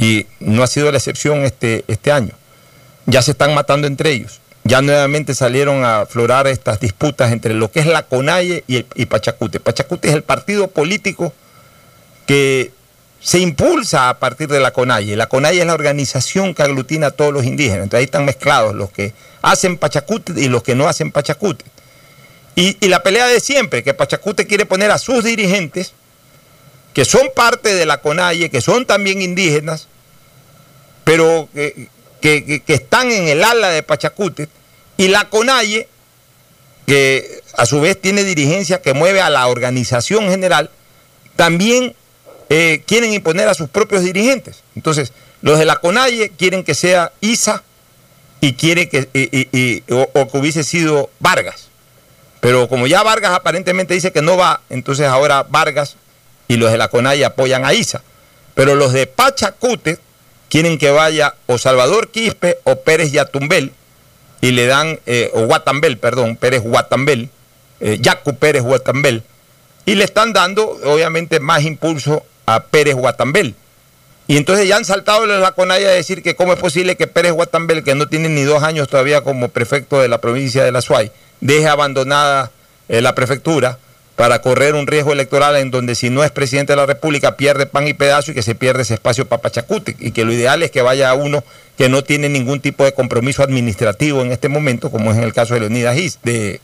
[0.00, 2.32] Y no ha sido la excepción este, este año.
[3.06, 4.40] Ya se están matando entre ellos.
[4.64, 9.06] Ya nuevamente salieron a aflorar estas disputas entre lo que es la CONAIE y, y
[9.06, 9.60] Pachacute.
[9.60, 11.32] Pachacute es el partido político
[12.26, 12.72] que
[13.20, 15.16] se impulsa a partir de la CONAIE.
[15.16, 17.84] La CONAIE es la organización que aglutina a todos los indígenas.
[17.84, 21.64] Entonces ahí están mezclados los que hacen Pachacute y los que no hacen Pachacute.
[22.56, 25.92] Y, la pelea de siempre, que Pachacute quiere poner a sus dirigentes,
[26.92, 29.88] que son parte de la CONAIE, que son también indígenas,
[31.10, 34.48] pero que, que están en el ala de Pachacute,
[34.96, 35.88] y la CONAIE,
[36.86, 40.70] que a su vez tiene dirigencia que mueve a la organización general,
[41.34, 41.96] también
[42.48, 44.62] eh, quieren imponer a sus propios dirigentes.
[44.76, 47.64] Entonces, los de la CONAIE quieren que sea ISA
[48.40, 51.70] y quieren que, o, que hubiese sido Vargas.
[52.38, 55.96] Pero como ya Vargas aparentemente dice que no va, entonces ahora Vargas
[56.46, 58.00] y los de la CONAIE apoyan a ISA.
[58.54, 59.98] Pero los de Pachacute
[60.50, 63.72] quieren que vaya o Salvador Quispe o Pérez Yatumbel
[64.42, 67.30] y le dan, eh, o Guatambel, perdón, Pérez Guatambel,
[67.80, 69.22] eh, Yacu Pérez Guatambel,
[69.86, 73.54] y le están dando obviamente más impulso a Pérez Guatambel.
[74.26, 77.32] Y entonces ya han saltado la CONAIA a decir que cómo es posible que Pérez
[77.32, 80.80] Guatambel, que no tiene ni dos años todavía como prefecto de la provincia de La
[80.80, 82.50] Suay, deje abandonada
[82.88, 83.78] eh, la prefectura
[84.20, 87.64] para correr un riesgo electoral en donde si no es presidente de la República pierde
[87.64, 90.62] pan y pedazo y que se pierde ese espacio para Pachacute y que lo ideal
[90.62, 91.42] es que vaya uno
[91.78, 95.32] que no tiene ningún tipo de compromiso administrativo en este momento, como es en el
[95.32, 96.60] caso de Leonidas Is, de,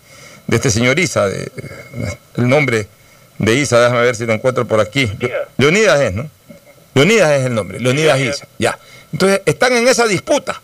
[0.46, 1.50] de este señor Isa, de,
[2.36, 2.88] el nombre
[3.38, 5.10] de Isa, déjame ver si lo encuentro por aquí.
[5.56, 6.28] Leonidas es, ¿no?
[6.92, 8.78] Leonidas es el nombre, Leonidas Isa, ya.
[9.14, 10.60] Entonces, están en esa disputa.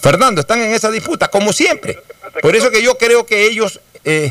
[0.00, 1.98] Fernando, están en esa disputa, como siempre.
[2.40, 4.30] Por eso que yo creo que ellos, eh,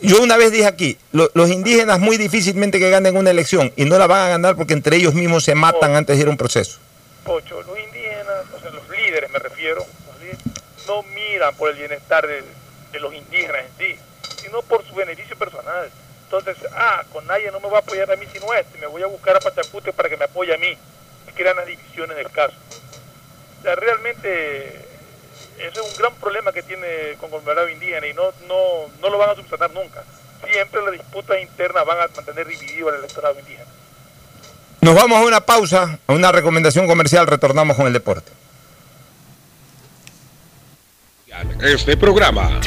[0.00, 3.98] yo una vez dije aquí, los indígenas muy difícilmente que ganen una elección y no
[3.98, 6.36] la van a ganar porque entre ellos mismos se matan antes de ir a un
[6.36, 6.78] proceso.
[7.24, 9.84] Pocho, los indígenas, o sea, los líderes me refiero,
[10.86, 12.42] no miran por el bienestar de,
[12.98, 13.98] los indígenas en sí,
[14.42, 15.88] sino por su beneficio personal.
[16.24, 19.02] Entonces, ah, con nadie no me va a apoyar a mí sino este, me voy
[19.02, 20.76] a buscar a Pachacute para que me apoye a mí.
[21.28, 22.54] Y crean las divisiones del caso.
[23.58, 24.89] O sea, realmente
[25.60, 29.18] eso es un gran problema que tiene con conglomerado indígena y no, no, no lo
[29.18, 30.02] van a subsanar nunca.
[30.50, 33.70] Siempre las disputas internas van a mantener dividido al electorado indígena.
[34.80, 38.32] Nos vamos a una pausa, a una recomendación comercial, retornamos con el deporte.
[41.62, 42.60] Este programa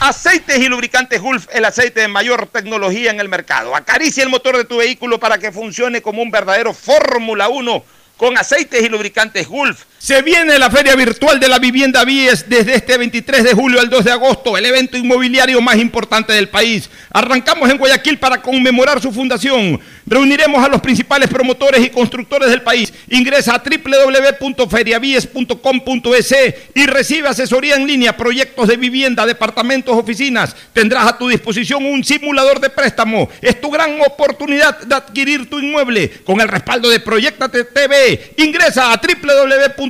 [0.00, 3.76] Aceites y lubricantes Gulf, el aceite de mayor tecnología en el mercado.
[3.76, 7.84] Acaricia el motor de tu vehículo para que funcione como un verdadero Fórmula 1
[8.16, 9.84] con aceites y lubricantes Gulf.
[10.00, 13.90] Se viene la Feria Virtual de la Vivienda Vies desde este 23 de julio al
[13.90, 16.88] 2 de agosto, el evento inmobiliario más importante del país.
[17.10, 19.78] Arrancamos en Guayaquil para conmemorar su fundación.
[20.06, 22.94] Reuniremos a los principales promotores y constructores del país.
[23.10, 26.34] Ingresa a www.feriavies.com.es
[26.74, 30.56] y recibe asesoría en línea, proyectos de vivienda, departamentos, oficinas.
[30.72, 33.28] Tendrás a tu disposición un simulador de préstamo.
[33.42, 38.32] Es tu gran oportunidad de adquirir tu inmueble con el respaldo de Proyectate TV.
[38.38, 39.89] Ingresa a www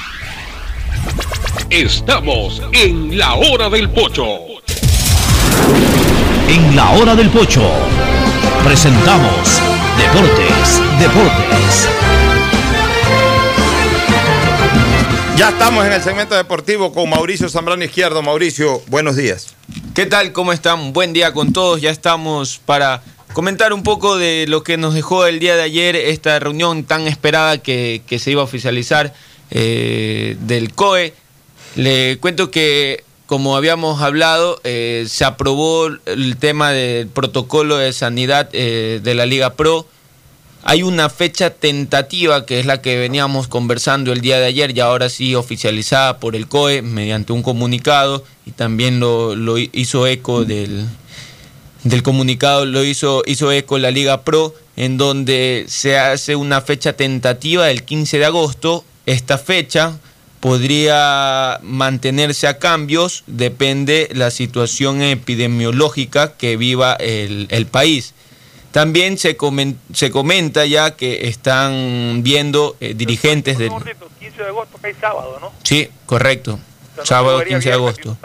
[1.69, 4.25] Estamos en la hora del pocho.
[6.47, 7.61] En la hora del pocho
[8.63, 9.61] presentamos
[9.97, 11.87] Deportes, Deportes.
[15.37, 18.21] Ya estamos en el segmento deportivo con Mauricio Zambrano Izquierdo.
[18.21, 19.55] Mauricio, buenos días.
[19.95, 20.33] ¿Qué tal?
[20.33, 20.93] ¿Cómo están?
[20.93, 21.81] Buen día con todos.
[21.81, 23.01] Ya estamos para
[23.33, 27.07] comentar un poco de lo que nos dejó el día de ayer esta reunión tan
[27.07, 29.13] esperada que, que se iba a oficializar
[29.51, 31.13] eh, del COE.
[31.75, 38.49] Le cuento que, como habíamos hablado, eh, se aprobó el tema del protocolo de sanidad
[38.53, 39.85] eh, de la Liga Pro.
[40.63, 44.79] Hay una fecha tentativa que es la que veníamos conversando el día de ayer y
[44.79, 50.45] ahora sí oficializada por el COE mediante un comunicado y también lo, lo hizo eco
[50.45, 50.85] del,
[51.83, 56.93] del comunicado, lo hizo, hizo eco la Liga Pro en donde se hace una fecha
[56.93, 58.85] tentativa del 15 de agosto.
[59.05, 59.97] Esta fecha
[60.39, 68.13] podría mantenerse a cambios, depende la situación epidemiológica que viva el, el país.
[68.71, 73.69] También se, comen, se comenta ya que están viendo eh, dirigentes del...
[74.19, 75.51] 15 de agosto que hay sábado, ¿no?
[75.63, 76.53] Sí, correcto.
[76.53, 76.57] O
[76.95, 78.17] sea, no sábado jugaría 15 de agosto.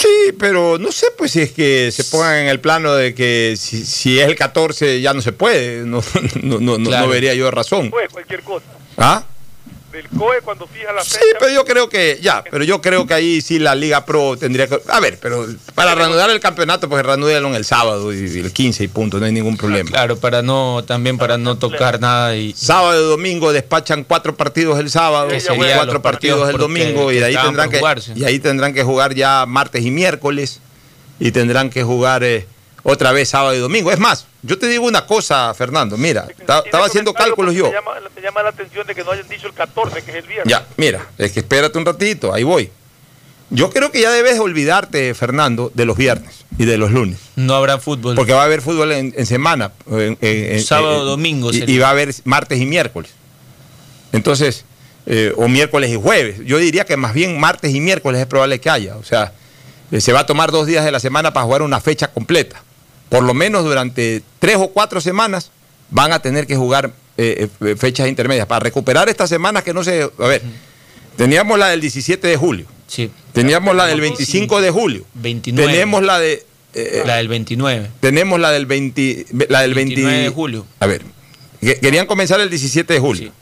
[0.00, 3.54] Sí, pero no sé pues si es que se pongan en el plano de que
[3.58, 5.84] si, si es el 14 ya no se puede.
[5.84, 6.02] No,
[6.42, 7.06] no, no, no- Claro.
[7.06, 7.90] no vería yo razón.
[7.90, 8.66] Pues cualquier cosa.
[8.96, 9.24] ¿Ah?
[9.92, 11.18] Del COE cuando fija la fecha.
[11.18, 14.36] Sí, pero yo creo que ya, pero yo creo que ahí sí la Liga Pro
[14.36, 14.78] tendría que.
[14.88, 18.52] A ver, pero para reanudar el campeonato, pues reanúdalo en el sábado y, y el
[18.52, 19.88] 15 y punto, no hay ningún problema.
[19.90, 22.52] Claro, para no, también para no tocar nada y...
[22.52, 27.10] Sábado y domingo despachan cuatro partidos el sábado, Que serían cuatro partidos, partidos el domingo
[27.10, 27.80] y de ahí tendrán que
[28.14, 30.60] y ahí tendrán que jugar ya martes y miércoles
[31.18, 32.46] y tendrán que jugar eh,
[32.90, 33.90] otra vez sábado y domingo.
[33.92, 37.66] Es más, yo te digo una cosa, Fernando, mira, ta- estaba haciendo cálculos yo.
[37.66, 40.16] Me llama, me llama la atención de que no hayan dicho el 14, que es
[40.18, 40.46] el viernes.
[40.50, 42.70] Ya, mira, es que espérate un ratito, ahí voy.
[43.50, 47.18] Yo creo que ya debes olvidarte, Fernando, de los viernes y de los lunes.
[47.36, 48.14] No habrá fútbol.
[48.14, 49.72] Porque va a haber fútbol en, en semana.
[49.90, 53.10] en- en- Sábado, en- domingo Y, y va a haber martes y miércoles.
[54.12, 54.64] Entonces,
[55.06, 56.40] eh, o miércoles y jueves.
[56.44, 58.96] Yo diría que más bien martes y miércoles es probable que haya.
[58.96, 59.32] O sea,
[59.90, 62.62] eh, se va a tomar dos días de la semana para jugar una fecha completa.
[63.08, 65.50] Por lo menos durante tres o cuatro semanas
[65.90, 68.46] van a tener que jugar eh, eh, fechas intermedias.
[68.46, 70.02] Para recuperar estas semanas que no se...
[70.02, 70.42] A ver,
[71.16, 72.66] teníamos la del 17 de julio.
[72.86, 73.10] Sí.
[73.32, 75.04] Teníamos la del 25 de julio.
[75.14, 75.72] 29.
[75.72, 76.44] Tenemos la de...
[76.74, 77.90] eh, La del 29.
[78.00, 80.66] tenemos la del 20, la del 20 29 de julio.
[80.80, 81.02] A ver,
[81.60, 83.32] que- querían comenzar el 17 de julio.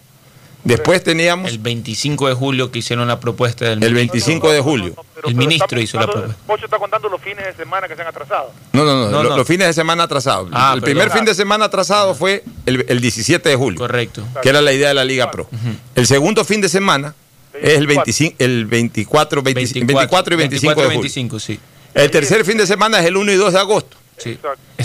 [0.67, 4.95] Después teníamos El 25 de julio que hicieron la propuesta del el 25 de julio.
[5.25, 6.37] El ministro hizo la propuesta.
[6.47, 8.51] Pocho está contando los fines de semana que se han atrasado.
[8.73, 9.37] No, no, no, No, lo- no.
[9.37, 10.49] los fines de semana atrasados.
[10.53, 14.25] Ah, el primer fin de semana atrasado fue el, el 17 de julio, Correcto.
[14.43, 15.49] que era la idea de la Liga Pro.
[15.95, 17.15] El segundo fin de semana
[17.55, 20.91] es el 25, el 24, 25 24 y 25 de julio.
[21.01, 21.61] 25, sí.
[21.95, 23.97] El tercer fin de semana es el 1 y 2 de agosto.
[24.19, 24.39] Sí.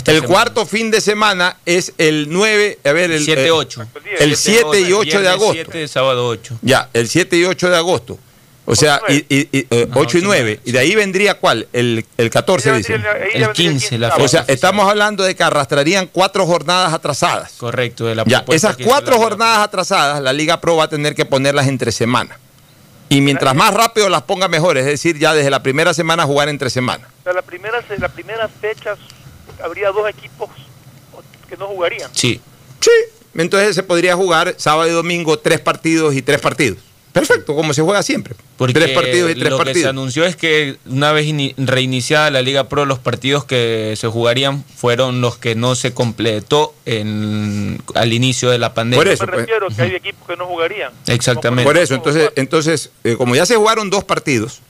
[0.06, 3.86] El cuarto fin de semana es el 9, a ver, el 7, eh, 8.
[4.18, 5.52] El 7 y 8 de agosto.
[5.54, 6.58] 7, sábado 8.
[6.62, 8.18] Ya, el 7 y 8 de agosto.
[8.64, 10.60] O sea, y, y- y, eh, 8 y 9.
[10.64, 11.66] Y de ahí vendría cuál?
[11.72, 12.94] El, el 14, dice.
[13.34, 17.52] El 15, la O sea, estamos hablando de que arrastrarían cuatro jornadas atrasadas.
[17.58, 21.14] Correcto, de la Ya, esas cuatro la- jornadas atrasadas, la Liga Pro va a tener
[21.16, 22.38] que ponerlas entre semana.
[23.08, 26.48] Y mientras más rápido las ponga mejor, es decir, ya desde la primera semana jugar
[26.48, 27.08] entre semana.
[27.20, 28.96] O sea, la primera, la primera fecha
[29.62, 30.50] habría dos equipos
[31.48, 32.10] que no jugarían.
[32.12, 32.40] Sí.
[32.80, 32.90] Sí.
[33.34, 36.78] Entonces se podría jugar sábado y domingo tres partidos y tres partidos.
[37.12, 38.34] Perfecto, como se juega siempre.
[38.56, 39.88] Porque tres partidos y tres lo que se partidos.
[39.90, 44.64] anunció es que una vez ini- reiniciada la Liga Pro, los partidos que se jugarían
[44.76, 48.98] fueron los que no se completó en, al inicio de la pandemia.
[49.04, 50.90] Por eso, Me refiero que hay equipos que no jugarían.
[51.06, 51.64] Exactamente.
[51.68, 54.60] Por eso, entonces, entonces eh, como ya se jugaron dos partidos,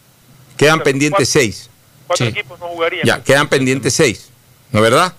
[0.56, 1.70] quedan pendientes seis.
[2.08, 3.06] Cuatro equipos no jugarían.
[3.06, 4.30] Ya, quedan pendientes seis.
[4.72, 5.14] ¿No es verdad?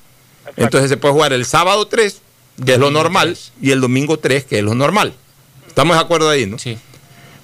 [0.58, 2.22] Entonces se puede jugar el sábado 3,
[2.66, 5.14] que es lo normal, y el domingo 3, que es lo normal.
[5.68, 6.60] ¿Estamos de acuerdo ahí, no?
[6.60, 6.78] Sí.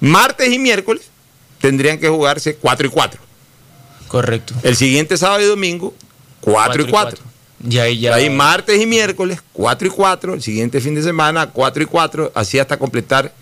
[0.00, 1.02] Martes y miércoles
[1.60, 3.20] tendrían que jugarse 4 y 4.
[4.08, 4.54] Correcto.
[4.62, 5.94] El siguiente sábado y domingo,
[6.40, 7.18] 4 y 4.
[7.62, 8.14] Ya, ya.
[8.14, 10.34] Ahí martes y miércoles, 4 y 4.
[10.34, 12.32] El siguiente fin de semana, 4 y 4.
[12.34, 13.32] Así hasta completar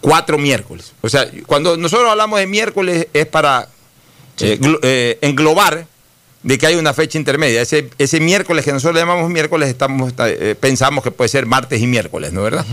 [0.00, 0.92] 4 miércoles.
[1.00, 3.68] O sea, cuando nosotros hablamos de miércoles es para
[4.40, 5.86] eh, glo- eh, englobar
[6.48, 7.60] de que hay una fecha intermedia.
[7.60, 11.78] Ese, ese miércoles que nosotros le llamamos miércoles, estamos, eh, pensamos que puede ser martes
[11.82, 12.66] y miércoles, ¿no es verdad?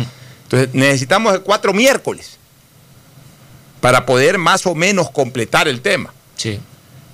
[0.43, 2.37] Entonces necesitamos cuatro miércoles
[3.81, 6.13] para poder más o menos completar el tema.
[6.37, 6.57] Sí.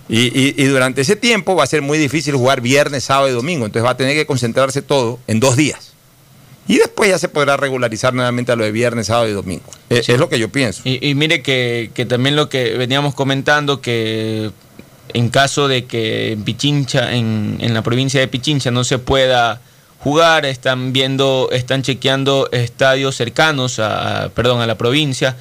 [0.07, 3.31] Y, y- y durante ese tiempo va a ser muy difícil jugar viernes, sábado y
[3.31, 3.65] domingo.
[3.65, 5.93] Entonces va a tener que concentrarse todo en dos días.
[6.67, 9.63] Y después ya se podrá regularizar nuevamente a lo de viernes, sábado y domingo.
[9.89, 10.83] Es, es lo que yo pienso.
[10.85, 14.51] Y, y mire que, que también lo que veníamos comentando, que
[15.13, 19.61] en caso de que en Pichincha, en, en la provincia de Pichincha no se pueda
[19.99, 25.35] jugar, están viendo, están chequeando estadios cercanos a, perdón, a la provincia,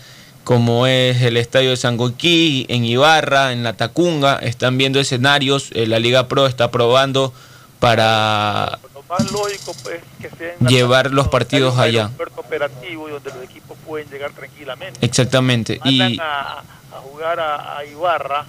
[0.45, 5.87] como es el estadio de Sangolquí, en Ibarra, en La Tacunga, están viendo escenarios, eh,
[5.87, 7.33] la Liga Pro está probando
[7.79, 12.03] para Lo más lógico pues, que llevar los partidos allá.
[12.05, 14.99] aeropuerto operativo y donde los equipos pueden llegar tranquilamente.
[15.05, 15.79] Exactamente.
[15.83, 18.45] Mandan Y, a, a jugar a, a Ibarra,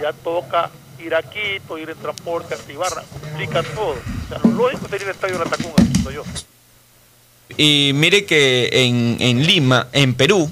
[0.00, 3.96] ya toca ir a Quito, ir en transporte hasta Ibarra, complica todo.
[3.96, 6.22] O sea, lo lógico sería el estadio de la Tacunga, pienso yo.
[7.56, 10.50] Y mire que en, en Lima, en Perú,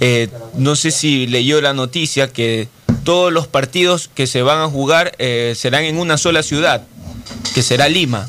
[0.00, 2.68] eh, no sé si leyó la noticia que
[3.04, 6.82] todos los partidos que se van a jugar eh, serán en una sola ciudad,
[7.54, 8.28] que será Lima.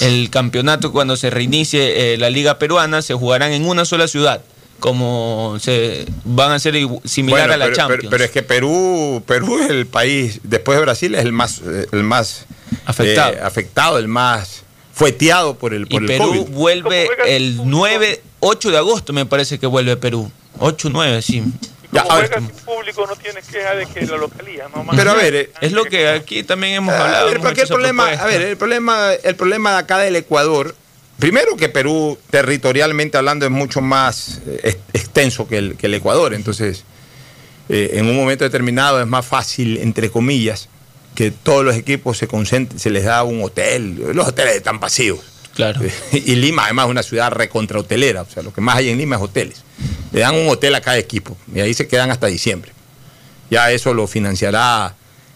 [0.00, 4.42] El campeonato cuando se reinicie eh, la liga peruana se jugarán en una sola ciudad,
[4.82, 8.00] como se van a ser igu- similar Bueno, a la pero, Champions.
[8.00, 11.60] pero- pero es que Perú, Perú es el país, después de Brasil, es el más,
[11.64, 12.46] eh, el más
[12.84, 13.32] Afectado.
[13.32, 16.48] eh, afectado, el más fueteado por el, y por el Perú COVID.
[16.50, 20.30] vuelve el 9, 8 de agosto me parece que vuelve Perú.
[20.58, 21.44] 8, 9, sí.
[21.92, 24.84] Ya, Como a ver, juegas sin público no tienes queja de que la localía, ¿no?
[24.96, 27.26] Pero a ver, eh, Es lo que aquí también hemos A hablado.
[27.28, 28.24] ver, hemos el problema, propuesta.
[28.24, 30.74] a ver, el problema, el problema de acá del Ecuador,
[31.18, 35.94] primero que Perú territorialmente hablando es mucho más eh, ex- extenso que el, que el
[35.94, 36.84] Ecuador, entonces
[37.68, 40.68] eh, en un momento determinado es más fácil, entre comillas,
[41.14, 45.20] que todos los equipos se concentren, se les da un hotel, los hoteles están vacíos.
[45.54, 45.80] Claro.
[46.12, 48.98] Y Lima además es una ciudad recontra hotelera, o sea, lo que más hay en
[48.98, 49.62] Lima es hoteles.
[50.12, 52.72] Le dan un hotel a cada equipo y ahí se quedan hasta diciembre.
[53.50, 54.94] Ya eso lo financiará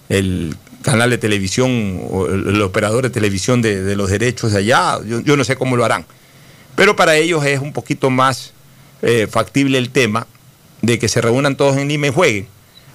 [0.09, 0.57] el
[0.87, 5.01] canal de televisión o el, el operador de televisión de, de los derechos de allá.
[5.05, 6.07] Yo, yo no sé cómo lo harán.
[6.77, 8.53] Pero para ellos es un poquito más
[9.03, 10.29] eh, factible el tema
[10.83, 12.47] de que se reúnan todos en Lima y jueguen.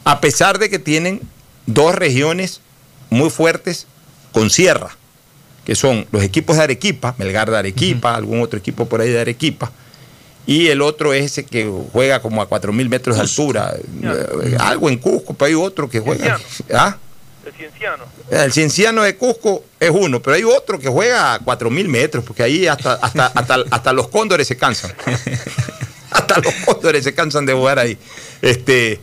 [0.06, 1.20] A pesar de que tienen
[1.66, 2.62] dos regiones
[3.10, 3.88] muy fuertes
[4.32, 4.96] con sierra,
[5.66, 9.20] que son los equipos de Arequipa, Melgar de Arequipa, algún otro equipo por ahí de
[9.20, 9.70] Arequipa,
[10.48, 14.90] y el otro es ese que juega como a 4.000 metros de altura, eh, algo
[14.90, 16.40] en Cusco, pero hay otro que juega...
[16.74, 16.98] ¿Ah?
[17.46, 18.04] El cienciano.
[18.30, 22.44] El cienciano de Cusco es uno, pero hay otro que juega a 4.000 metros, porque
[22.44, 24.94] ahí hasta, hasta, hasta, hasta los cóndores se cansan.
[26.12, 27.98] hasta los cóndores se cansan de jugar ahí.
[28.42, 29.00] Este,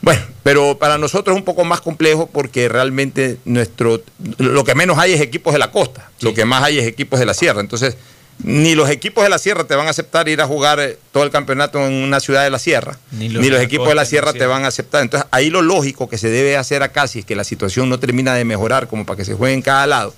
[0.00, 4.00] bueno, pero para nosotros es un poco más complejo porque realmente nuestro
[4.38, 7.18] lo que menos hay es equipos de la costa, lo que más hay es equipos
[7.18, 7.60] de la sierra.
[7.60, 7.96] Entonces,
[8.40, 11.24] ni los equipos de la sierra te van a aceptar ir a jugar eh, todo
[11.24, 14.32] el campeonato en una ciudad de la sierra, Ni ni los equipos de la sierra
[14.32, 15.02] te van a aceptar.
[15.02, 17.98] Entonces, ahí lo lógico que se debe hacer acá, si es que la situación no
[17.98, 20.14] termina de mejorar como para que se juegue en cada lado,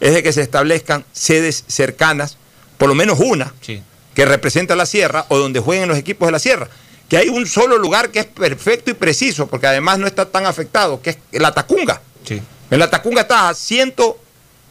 [0.00, 2.38] es de que se establezcan sedes cercanas,
[2.78, 3.82] por lo menos una, Sí.
[4.14, 6.68] que representa la sierra o donde jueguen los equipos de la sierra.
[7.08, 10.46] Que hay un solo lugar que es perfecto y preciso, porque además no está tan
[10.46, 12.00] afectado, que es la Tacunga.
[12.26, 12.40] Sí.
[12.70, 13.54] En la Tacunga está a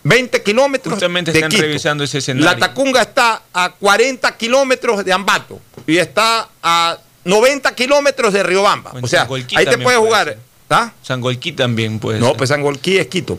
[0.04, 1.62] 120 kilómetros Justamente de están Quito.
[1.64, 2.50] revisando ese escenario.
[2.50, 8.92] La Tacunga está a 40 kilómetros de Ambato y está a 90 kilómetros de Riobamba.
[8.96, 10.38] En O sea, Sangolquí ahí te puedes puede jugar.
[10.70, 10.92] ¿Ah?
[11.04, 12.38] Sangolquí también puede No, ser.
[12.38, 13.38] pues Sangolquí es Quito.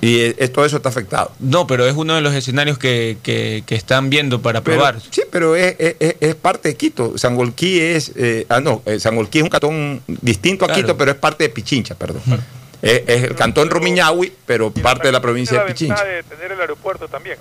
[0.00, 1.32] Y eh, eh, todo eso está afectado.
[1.38, 5.00] No, pero es uno de los escenarios que, que- que están viendo para Pero- probar.
[5.10, 7.16] sí, pero es, es- es- es parte de Quito.
[7.16, 8.12] Sangolquí es.
[8.16, 10.82] eh, ah, no, eh, Sangolquí es un cantón distinto a Claro.
[10.82, 12.20] Quito, pero es parte de Pichincha, perdón.
[12.84, 15.94] Es, es el cantón Rumiñahui, pero parte de la provincia de la Pichincha.
[15.94, 17.36] ventaja de tener el aeropuerto también.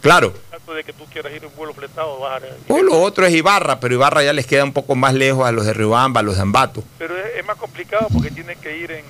[0.00, 0.34] Claro.
[0.50, 2.42] caso de que tú quieras ir en vuelo fletado, bajar.
[2.68, 5.52] O lo otro es Ibarra, pero Ibarra ya les queda un poco más lejos a
[5.52, 6.84] los de Riobamba, a los de Ambato.
[6.98, 9.04] Pero es, es más complicado porque tienen que ir en,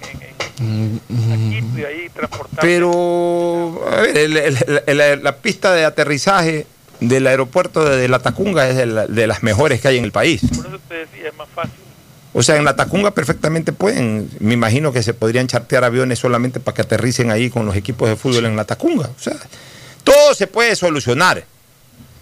[0.61, 2.61] en, en Quito y ahí transportar.
[2.61, 6.67] Pero, a ver, el- el- el- la, la pista de aterrizaje
[7.01, 10.13] del aeropuerto de, La Tacunga es de, la- de las mejores que hay en el
[10.13, 10.43] país.
[10.57, 11.73] Por eso te decía, es más fácil.
[12.37, 16.59] O sea, en La Tacunga perfectamente pueden, me imagino que se podrían chartear aviones solamente
[16.59, 19.09] para que aterricen ahí con los equipos de fútbol en La Tacunga.
[19.17, 19.37] O sea,
[20.03, 21.45] todo se puede solucionar.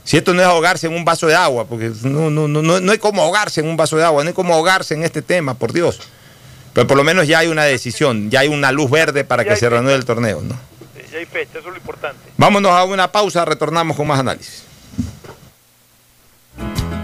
[0.04, 2.92] Si esto no es ahogarse en un vaso de agua, porque no, no, no, no,
[2.92, 5.54] hay como ahogarse en un vaso de agua, no hay como ahogarse en este tema,
[5.54, 6.00] por Dios.
[6.74, 9.56] Pero por lo menos ya hay una decisión, ya hay una luz verde para que
[9.56, 10.58] se reanude el torneo, ¿no?
[11.10, 12.18] Ya hay fecha, eso es lo importante.
[12.36, 14.64] Vámonos a una pausa, retornamos con más análisis.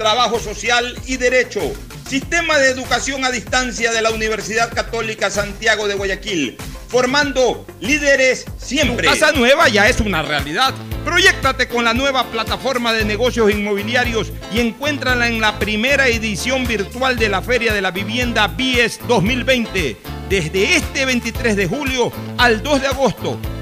[0.00, 1.60] trabajo social y derecho.
[2.08, 6.56] Sistema de educación a distancia de la Universidad Católica Santiago de Guayaquil,
[6.88, 9.06] formando líderes siempre.
[9.06, 10.72] Casa nueva ya es una realidad.
[11.04, 17.18] Proyectate con la nueva plataforma de negocios inmobiliarios y encuéntrala en la primera edición virtual
[17.18, 19.98] de la Feria de la Vivienda BIES 2020.
[20.30, 23.38] Desde este 23 de julio al 2 de agosto.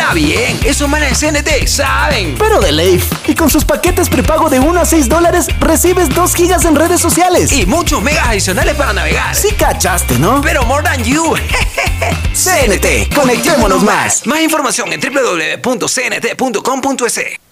[0.00, 2.34] Habla bien, esos manes de CNT saben.
[2.38, 3.04] Pero de Leif.
[3.26, 7.02] Y con sus paquetes prepago de 1 a 6 dólares, recibes 2 gigas en redes
[7.02, 7.52] sociales.
[7.52, 9.36] Y muchos megas adicionales para navegar.
[9.36, 10.40] Sí cachaste, ¿no?
[10.40, 11.34] Pero more than you.
[12.32, 14.26] CNT, conectémonos más.
[14.26, 15.90] Más información en www.cnt.com.es.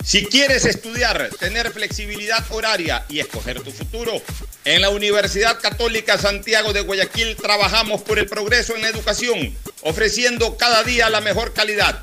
[0.02, 4.22] Si quieres estudiar, tener flexibilidad horaria y escoger tu futuro,
[4.64, 10.56] en la Universidad Católica Santiago de Guayaquil trabajamos por el progreso en la educación, ofreciendo
[10.56, 12.02] cada día la mejor calidad.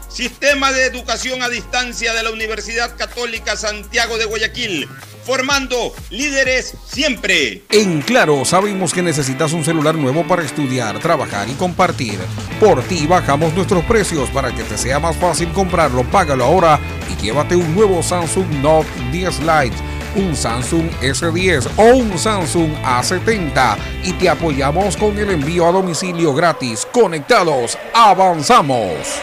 [0.11, 4.89] Sistema de Educación a Distancia de la Universidad Católica Santiago de Guayaquil,
[5.25, 7.63] formando líderes siempre.
[7.69, 12.19] En Claro, sabemos que necesitas un celular nuevo para estudiar, trabajar y compartir.
[12.59, 16.03] Por ti bajamos nuestros precios para que te sea más fácil comprarlo.
[16.03, 16.77] Págalo ahora
[17.09, 19.77] y llévate un nuevo Samsung Note 10 Lite,
[20.17, 26.33] un Samsung S10 o un Samsung A70 y te apoyamos con el envío a domicilio
[26.33, 26.85] gratis.
[26.91, 29.21] Conectados, avanzamos.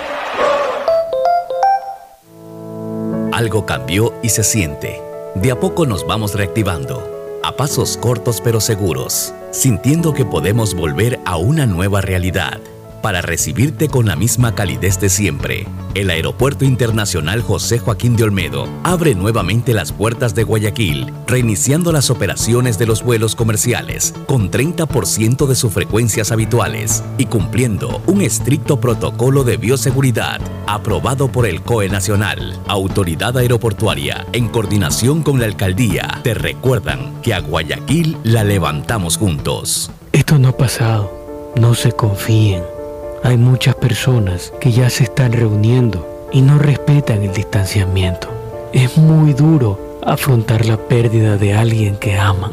[3.38, 5.00] Algo cambió y se siente.
[5.36, 11.20] De a poco nos vamos reactivando, a pasos cortos pero seguros, sintiendo que podemos volver
[11.24, 12.58] a una nueva realidad.
[13.00, 18.68] Para recibirte con la misma calidez de siempre, el Aeropuerto Internacional José Joaquín de Olmedo
[18.84, 25.46] abre nuevamente las puertas de Guayaquil, reiniciando las operaciones de los vuelos comerciales con 30%
[25.46, 31.88] de sus frecuencias habituales y cumpliendo un estricto protocolo de bioseguridad aprobado por el COE
[31.88, 32.58] Nacional.
[32.68, 39.90] Autoridad Aeroportuaria, en coordinación con la Alcaldía, te recuerdan que a Guayaquil la levantamos juntos.
[40.12, 41.10] Esto no ha pasado.
[41.56, 42.77] No se confíen.
[43.22, 48.28] Hay muchas personas que ya se están reuniendo y no respetan el distanciamiento.
[48.72, 52.52] Es muy duro afrontar la pérdida de alguien que aman.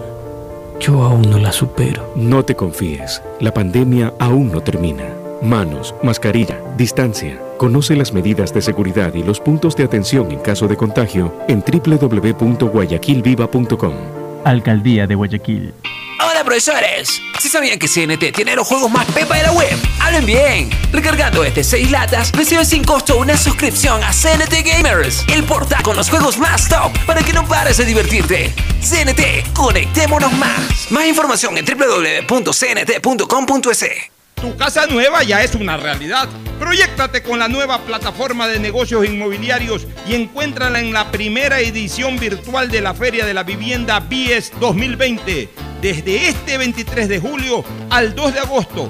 [0.79, 2.11] Yo aún no la supero.
[2.15, 5.05] No te confíes, la pandemia aún no termina.
[5.41, 7.39] Manos, mascarilla, distancia.
[7.57, 11.61] Conoce las medidas de seguridad y los puntos de atención en caso de contagio en
[11.61, 13.93] www.guayaquilviva.com.
[14.43, 15.73] Alcaldía de Guayaquil.
[16.35, 19.71] Hola profesores, ¿sí sabían que CNT tiene los juegos más pepa de la web?
[20.01, 25.45] Hablen bien, recargando este 6 latas, recibes sin costo una suscripción a CNT Gamers, el
[25.45, 28.53] portal con los juegos más top para que no pares de divertirte.
[28.81, 30.91] CNT, conectémonos más.
[30.91, 32.51] Más información en www.cnt.com.es.
[34.35, 36.27] Tu casa nueva ya es una realidad.
[36.59, 42.69] Proyectate con la nueva plataforma de negocios inmobiliarios y encuéntrala en la primera edición virtual
[42.69, 45.74] de la Feria de la Vivienda BIES 2020.
[45.85, 48.89] Desde este 23 de julio al 2 de agosto.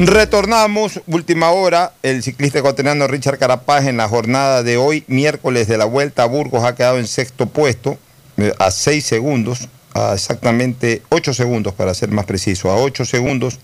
[0.00, 5.76] Retornamos, última hora, el ciclista ecuatoriano Richard Carapaz en la jornada de hoy, miércoles de
[5.76, 7.98] la Vuelta a Burgos, ha quedado en sexto puesto,
[8.36, 13.58] eh, a seis segundos, a exactamente ocho segundos para ser más preciso, a ocho segundos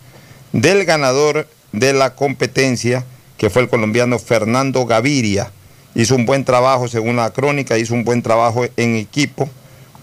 [0.51, 3.05] del ganador de la competencia,
[3.39, 5.53] que fue el colombiano Fernando Gaviria.
[5.95, 9.49] Hizo un buen trabajo, según la crónica, hizo un buen trabajo en equipo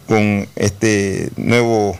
[0.07, 1.97] con este nuevo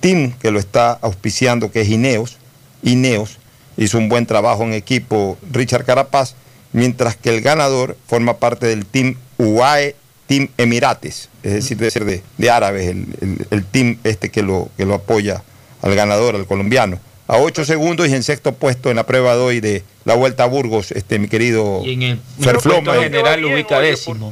[0.00, 2.36] team que lo está auspiciando, que es Ineos.
[2.82, 3.38] Ineos
[3.76, 6.34] hizo un buen trabajo en equipo Richard Carapaz,
[6.72, 12.04] mientras que el ganador forma parte del team UAE Team Emirates, es decir, debe ser
[12.04, 15.42] de, de árabes, el, el- el team este que lo, que lo apoya
[15.82, 17.00] al ganador, al colombiano.
[17.26, 20.44] A ocho segundos y en sexto puesto en la prueba de hoy de la Vuelta
[20.44, 22.82] a Burgos, este mi querido Y en el Ferfloma.
[22.84, 24.30] puesto general lo ubica décimo.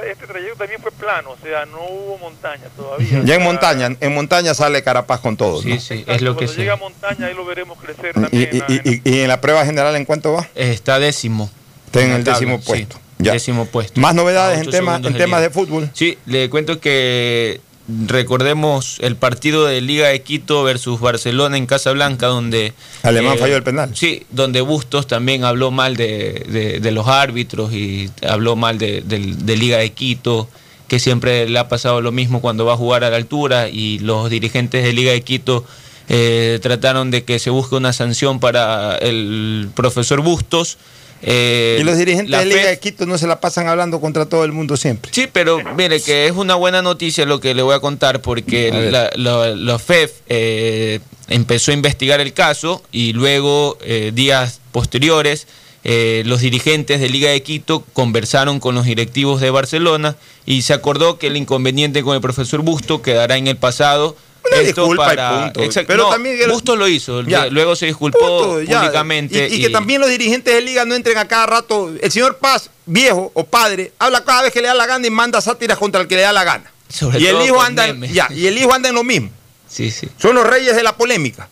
[0.00, 3.20] Este trayecto también fue plano, o sea, no hubo montaña todavía.
[3.24, 5.62] Ya en montaña, en montaña sale Carapaz con todo.
[5.62, 5.78] ¿no?
[5.80, 8.64] Sí, es lo que llega a montaña ahí lo veremos crecer Y, también.
[8.68, 10.48] y- y- y- y en la prueba general en cuánto va?
[10.54, 11.50] Está décimo.
[11.86, 12.96] Está en el tabla, décimo sí, puesto.
[13.18, 13.32] Ya.
[13.32, 14.00] Décimo puesto.
[14.00, 15.90] Más novedades en, tema- en temas de fútbol.
[15.94, 17.60] Sí, le cuento que
[18.06, 22.66] recordemos el partido de Liga de Quito versus Barcelona en Casablanca, donde...
[22.66, 23.90] eh, Alemán falló el penal.
[23.94, 29.00] Sí, donde Bustos también habló mal de, de- de los árbitros y habló mal de,
[29.02, 30.48] de Liga de Quito,
[30.88, 33.98] que siempre le ha pasado lo mismo cuando va a jugar a la altura y
[34.00, 35.64] los dirigentes de Liga de Quito
[36.08, 40.76] eh, trataron de que se busque una sanción para el profesor Bustos.
[41.22, 44.26] Eh, y los dirigentes la de Liga de Quito no se la pasan hablando contra
[44.26, 45.12] todo el mundo siempre.
[45.14, 48.70] Sí, pero mire que es una buena noticia lo que le voy a contar porque
[48.72, 54.60] A la, la- la FEF eh, empezó a investigar el caso y luego, eh, días
[54.72, 55.46] posteriores,
[55.84, 60.16] los dirigentes de Liga de Quito conversaron con los directivos de Barcelona
[60.46, 64.16] y se acordó que el inconveniente con el profesor Busto quedará en el pasado.
[64.50, 65.62] Una Esto disculpa y punto.
[65.62, 65.86] Exacto.
[65.86, 67.46] Pero No, también Busto lo hizo, Ya.
[67.46, 69.48] luego se disculpó Punto, públicamente.
[69.48, 71.92] Y, y que también los dirigentes de liga no entren a cada rato.
[72.00, 75.10] El señor Paz, viejo o padre, habla cada vez que le da la gana y
[75.10, 76.70] manda sátiras contra el que le da la gana.
[76.88, 79.30] Sobre y el hijo anda en, ya, y el hijo anda en lo mismo.
[79.68, 80.08] Sí, sí.
[80.20, 81.48] Son los reyes de la polémica.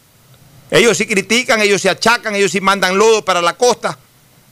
[0.70, 3.98] Ellos sí critican, ellos se achacan, ellos sí mandan lodo para la costa.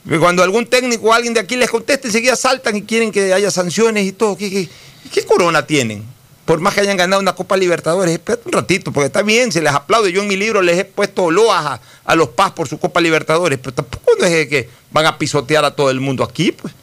[0.09, 3.33] Y Cuando algún técnico o alguien de aquí les contesta, enseguida saltan y quieren que
[3.33, 4.35] haya sanciones y todo.
[4.35, 4.69] ¿Qué, qué,
[5.13, 6.03] qué corona tienen?
[6.49, 9.61] Por más que hayan ganado una Copa Libertadores, espérate un ratito, porque está bien, se
[9.61, 10.11] les aplaude.
[10.11, 12.99] Yo en mi libro les he puesto loas a, a los Paz por su Copa
[13.01, 16.73] Libertadores, pero tampoco no es que van a pisotear a todo el mundo aquí, pues.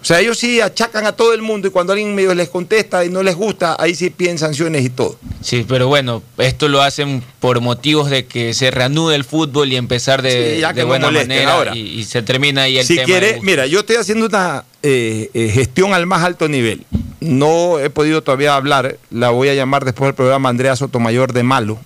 [0.00, 3.04] O sea, ellos sí achacan a todo el mundo y cuando alguien medio les contesta
[3.04, 5.18] y no les gusta, ahí sí piden sanciones y todo.
[5.42, 9.76] Sí, pero bueno, esto lo hacen por motivos de que se reanude el fútbol y
[9.76, 11.76] empezar de, Sí, ya que de buena manera ahora.
[11.76, 13.04] y, y se termina ahí el si tema.
[13.04, 16.86] quiere, mira, yo estoy haciendo una eh, eh, gestión al más alto nivel.
[17.20, 21.42] No he podido todavía hablar, la voy a llamar después del programa Andrea Sotomayor de
[21.42, 21.78] Malo,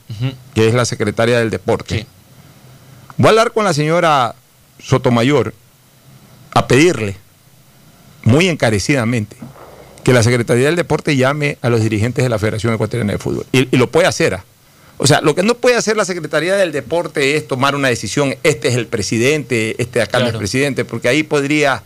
[0.55, 2.07] que es la secretaria del deporte.
[3.17, 4.35] Voy a hablar con la señora
[4.79, 5.55] Sotomayor
[6.55, 7.17] a pedirle,
[8.25, 9.37] muy encarecidamente,
[10.05, 13.47] que la Secretaría del Deporte llame a los dirigentes de la Federación Ecuatoriana de Fútbol.
[13.53, 14.35] Y, y lo puede hacer.
[14.35, 14.45] ¿ah?
[14.99, 18.35] O sea, lo que no puede hacer la Secretaría del Deporte es tomar una decisión,
[18.43, 20.39] este es el presidente, este acá no es Claro.
[20.41, 21.83] presidente, porque ahí podría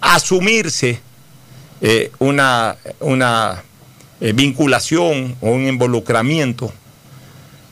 [0.00, 1.00] asumirse
[1.86, 3.62] eh, una, una
[4.20, 6.72] eh, vinculación o un involucramiento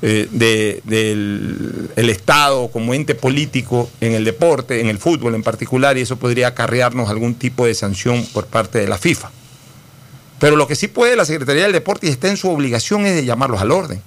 [0.02, 5.42] eh, de- del el Estado como ente político en el deporte, en el fútbol en
[5.42, 9.30] particular, y eso podría acarrearnos algún tipo de sanción por parte de la FIFA.
[10.40, 13.14] Pero lo que sí puede la Secretaría del Deporte y está en su obligación es
[13.14, 14.02] de llamarlos al orden,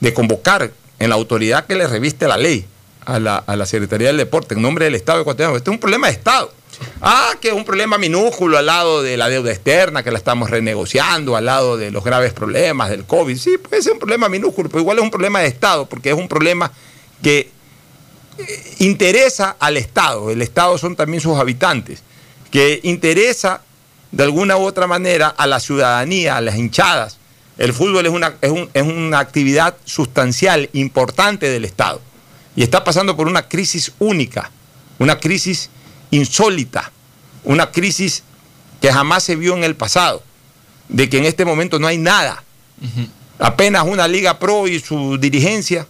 [0.00, 2.64] de convocar en la autoridad que le reviste la ley
[3.04, 5.56] a la, a la Secretaría del Deporte en nombre del Estado ecuatoriano.
[5.56, 6.52] Este es un problema de Estado.
[7.00, 10.50] Ah, que es un problema minúsculo al lado de la deuda externa que la estamos
[10.50, 13.36] renegociando, al lado de los graves problemas del COVID.
[13.38, 16.16] Sí, puede ser un problema minúsculo, pero igual es un problema de Estado, porque es
[16.16, 16.70] un problema
[17.22, 17.50] que
[18.38, 20.30] eh, interesa al Estado.
[20.30, 22.02] El Estado son también sus habitantes,
[22.50, 23.62] que interesa
[24.12, 27.18] de alguna u otra manera a la ciudadanía, a las hinchadas.
[27.58, 32.00] El fútbol es una, es un- es una actividad sustancial, importante del Estado.
[32.56, 34.50] Y está pasando por una crisis única,
[34.98, 35.70] una crisis
[36.16, 36.92] insólita,
[37.44, 38.22] una crisis
[38.80, 40.22] que jamás se vio en el pasado,
[40.88, 42.42] de que en este momento no hay nada.
[43.38, 45.86] Apenas una Liga Pro y su dirigencia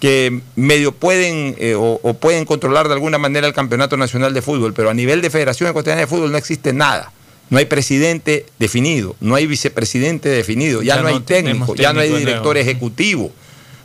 [0.00, 4.42] que medio pueden eh, o, o pueden controlar de alguna manera el Campeonato Nacional de
[4.42, 7.12] Fútbol, pero a nivel de Federación Ecuatoriana de Fútbol no existe nada.
[7.50, 12.00] No hay presidente definido, no hay vicepresidente definido, ya, Ya no hay técnico, ya no
[12.00, 12.58] hay director nuevo.
[12.58, 13.30] ejecutivo,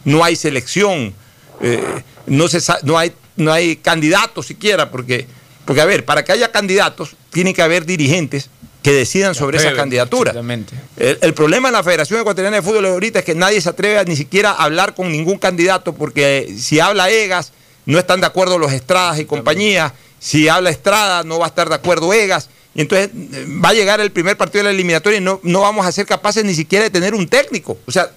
[0.06, 1.14] no hay selección,
[1.62, 1.84] eh,
[2.28, 5.28] no, se, sa- no, hay, no hay candidatos siquiera, porque,
[5.68, 8.50] porque, a ver, para que haya candidatos, tiene que haber dirigentes
[8.82, 10.32] que decidan sobre esa candidatura.
[10.32, 10.74] Exactamente.
[10.96, 14.00] El, el problema en la Federación Ecuatoriana de Fútbol ahorita es que nadie se atreve
[14.00, 17.52] a ni siquiera a hablar con ningún candidato, porque si habla Egas,
[17.86, 19.94] no están de acuerdo los Estradas y compañía.
[20.20, 22.50] Si habla Estrada, no va a estar de acuerdo Egas.
[22.74, 25.62] Y entonces eh, va a llegar el primer partido de la eliminatoria y no, no
[25.62, 27.78] vamos a ser capaces ni siquiera de tener un técnico.
[27.86, 28.10] O sea,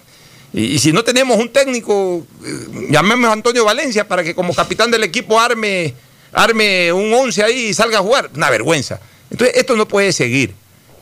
[0.52, 4.54] y, y si no tenemos un técnico, eh, llamemos a Antonio Valencia para que como
[4.54, 5.94] capitán del equipo arme,
[6.32, 8.30] arme un 11 ahí y salga a jugar.
[8.34, 9.00] Una vergüenza.
[9.30, 10.54] Entonces, esto no puede seguir.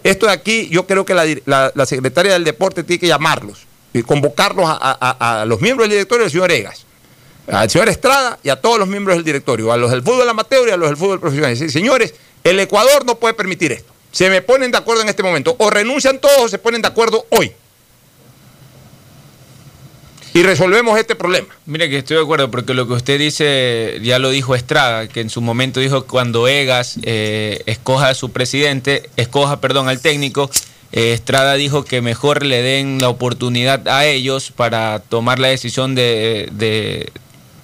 [0.05, 1.27] Esto de aquí, yo creo que la,
[1.75, 4.77] la- secretaria del deporte tiene que llamarlos y convocarlos a,
[5.41, 6.85] a- los miembros del directorio del señor Egas,
[7.51, 10.69] al señor Estrada y a todos los miembros del directorio, a los del fútbol amateur
[10.69, 11.57] y a los del fútbol profesional.
[11.71, 12.15] Señores,
[12.45, 13.93] el Ecuador no puede permitir esto.
[14.13, 15.55] Se me ponen de acuerdo en este momento.
[15.59, 17.53] O renuncian todos o se ponen de acuerdo hoy.
[20.35, 21.49] Y resolvemos este problema.
[21.67, 25.21] Mire que estoy de acuerdo, porque lo que usted dice ya lo dijo Estrada, que
[25.21, 30.51] en su momento dijo cuando Egas eh, escoja a su presidente, escoja, perdón, al técnico,
[30.93, 35.95] eh, Estrada dijo que mejor le den la oportunidad a ellos para tomar la decisión
[35.95, 37.11] de, de-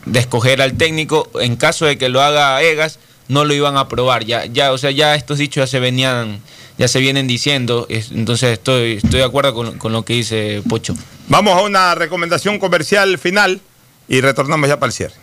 [0.07, 1.31] de escoger al técnico.
[1.41, 4.25] En caso de que lo haga Egas, no lo iban a aprobar.
[4.25, 6.41] Ya, ya, o sea, ya estos dichos ya se venían,
[6.77, 7.87] ya se vienen diciendo.
[7.89, 10.95] es- entonces estoy, estoy de acuerdo con, con lo que dice Pocho.
[11.29, 13.61] Vamos a una recomendación comercial final
[14.09, 15.15] y retornamos ya para el cierre.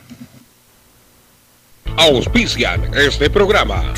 [1.96, 3.94] Auspician este programa.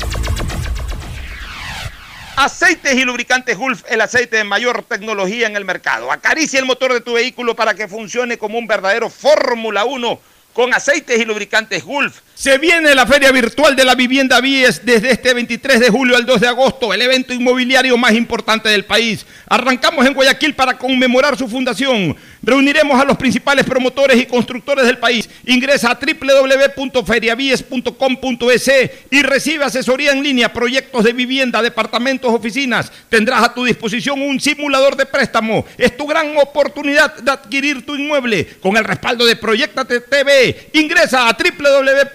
[2.36, 6.12] Aceites y lubricantes Gulf, el aceite de mayor tecnología en el mercado.
[6.12, 10.20] Acaricia el motor de tu vehículo para que funcione como un verdadero Fórmula 1
[10.52, 12.20] con aceites y lubricantes Gulf.
[12.34, 16.26] Se viene la Feria Virtual de la Vivienda Vies desde este 23 de julio al
[16.26, 19.24] 2 de agosto, el evento inmobiliario más importante del país.
[19.46, 22.16] Arrancamos en Guayaquil para conmemorar su fundación.
[22.42, 25.30] Reuniremos a los principales promotores y constructores del país.
[25.46, 28.70] Ingresa a www.feriavies.com.es
[29.12, 32.90] y recibe asesoría en línea, proyectos de vivienda, departamentos, oficinas.
[33.08, 35.64] Tendrás a tu disposición un simulador de préstamo.
[35.78, 40.70] Es tu gran oportunidad de adquirir tu inmueble con el respaldo de Proyectate TV.
[40.72, 41.36] Ingresa a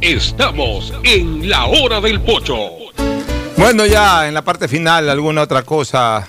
[0.00, 2.56] Estamos en la hora del pocho.
[3.56, 6.28] Bueno, ya en la parte final, ¿alguna otra cosa?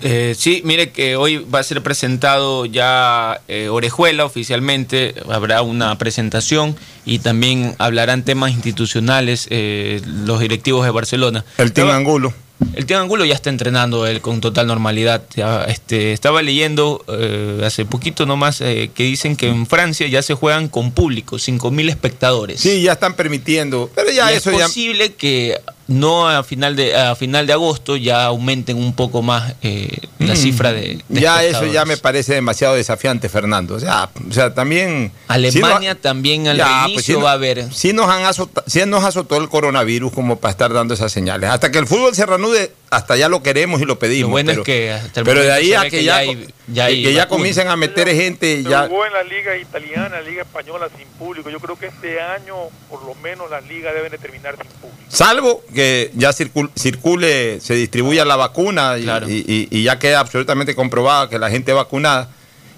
[0.00, 5.98] Eh, sí, mire que hoy va a ser presentado ya eh, Orejuela oficialmente, habrá una
[5.98, 11.44] presentación y también hablarán temas institucionales eh, los directivos de Barcelona.
[11.56, 12.32] El Team Angulo.
[12.74, 15.22] El Tío Angulo ya está entrenando él con total normalidad.
[15.36, 20.22] Ya, este, estaba leyendo eh, hace poquito nomás eh, que dicen que en Francia ya
[20.22, 22.60] se juegan con público, 5.000 espectadores.
[22.60, 23.90] Sí, ya están permitiendo.
[23.94, 24.66] Pero ya Y eso es ya.
[24.66, 25.56] posible que
[25.88, 29.88] no a final de a final de agosto ya aumenten un poco más eh,
[30.18, 30.36] la Mm.
[30.36, 33.74] cifra de, de Ya eso ya me parece demasiado desafiante, Fernando.
[33.74, 35.10] O sea, o sea también.
[35.26, 37.72] Alemania si también al Ya, pues, si va a haber.
[37.72, 41.48] Sí nos, han azota- sí nos azotó el coronavirus como para estar dando esas señales.
[41.50, 44.28] Hasta que el fútbol se reanude, hasta ya lo queremos y lo pedimos.
[44.28, 46.16] Lo bueno pero, es que hasta el pero de ahí a que, que ya, ya
[46.18, 48.86] hay- ya hay que ya comiencen a meter gente, Se ya.
[48.88, 51.50] jugó en la liga italiana, liga española sin público.
[51.50, 52.54] Yo creo que este año,
[52.88, 55.02] por lo menos, las ligas deben de terminar sin público.
[55.08, 60.20] Salvo que ya circul- circule, se distribuya la vacuna y, y- y- y ya queda
[60.20, 62.30] absolutamente comprobado que la gente vacunada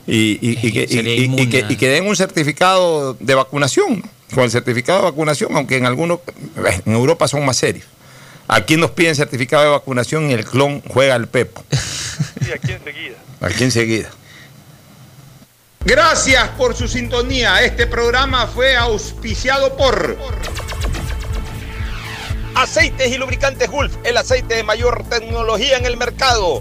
[0.07, 3.15] y, y- y que, y- sería y- y inmune que- y que den un certificado
[3.20, 4.03] de vacunación.
[4.35, 6.20] Con el certificado de vacunación, aunque en algunos,
[6.87, 7.85] en Europa son más serios.
[8.53, 11.65] Aquí nos piden certificado de vacunación y el clon juega al pepo.
[12.45, 13.17] Y aquí enseguida.
[13.41, 14.11] Aquí enseguida.
[15.85, 17.63] Gracias por su sintonía.
[17.63, 20.17] Este programa fue auspiciado por
[22.57, 26.61] Aceites y lubricantes Gulf, el aceite de mayor tecnología en el mercado.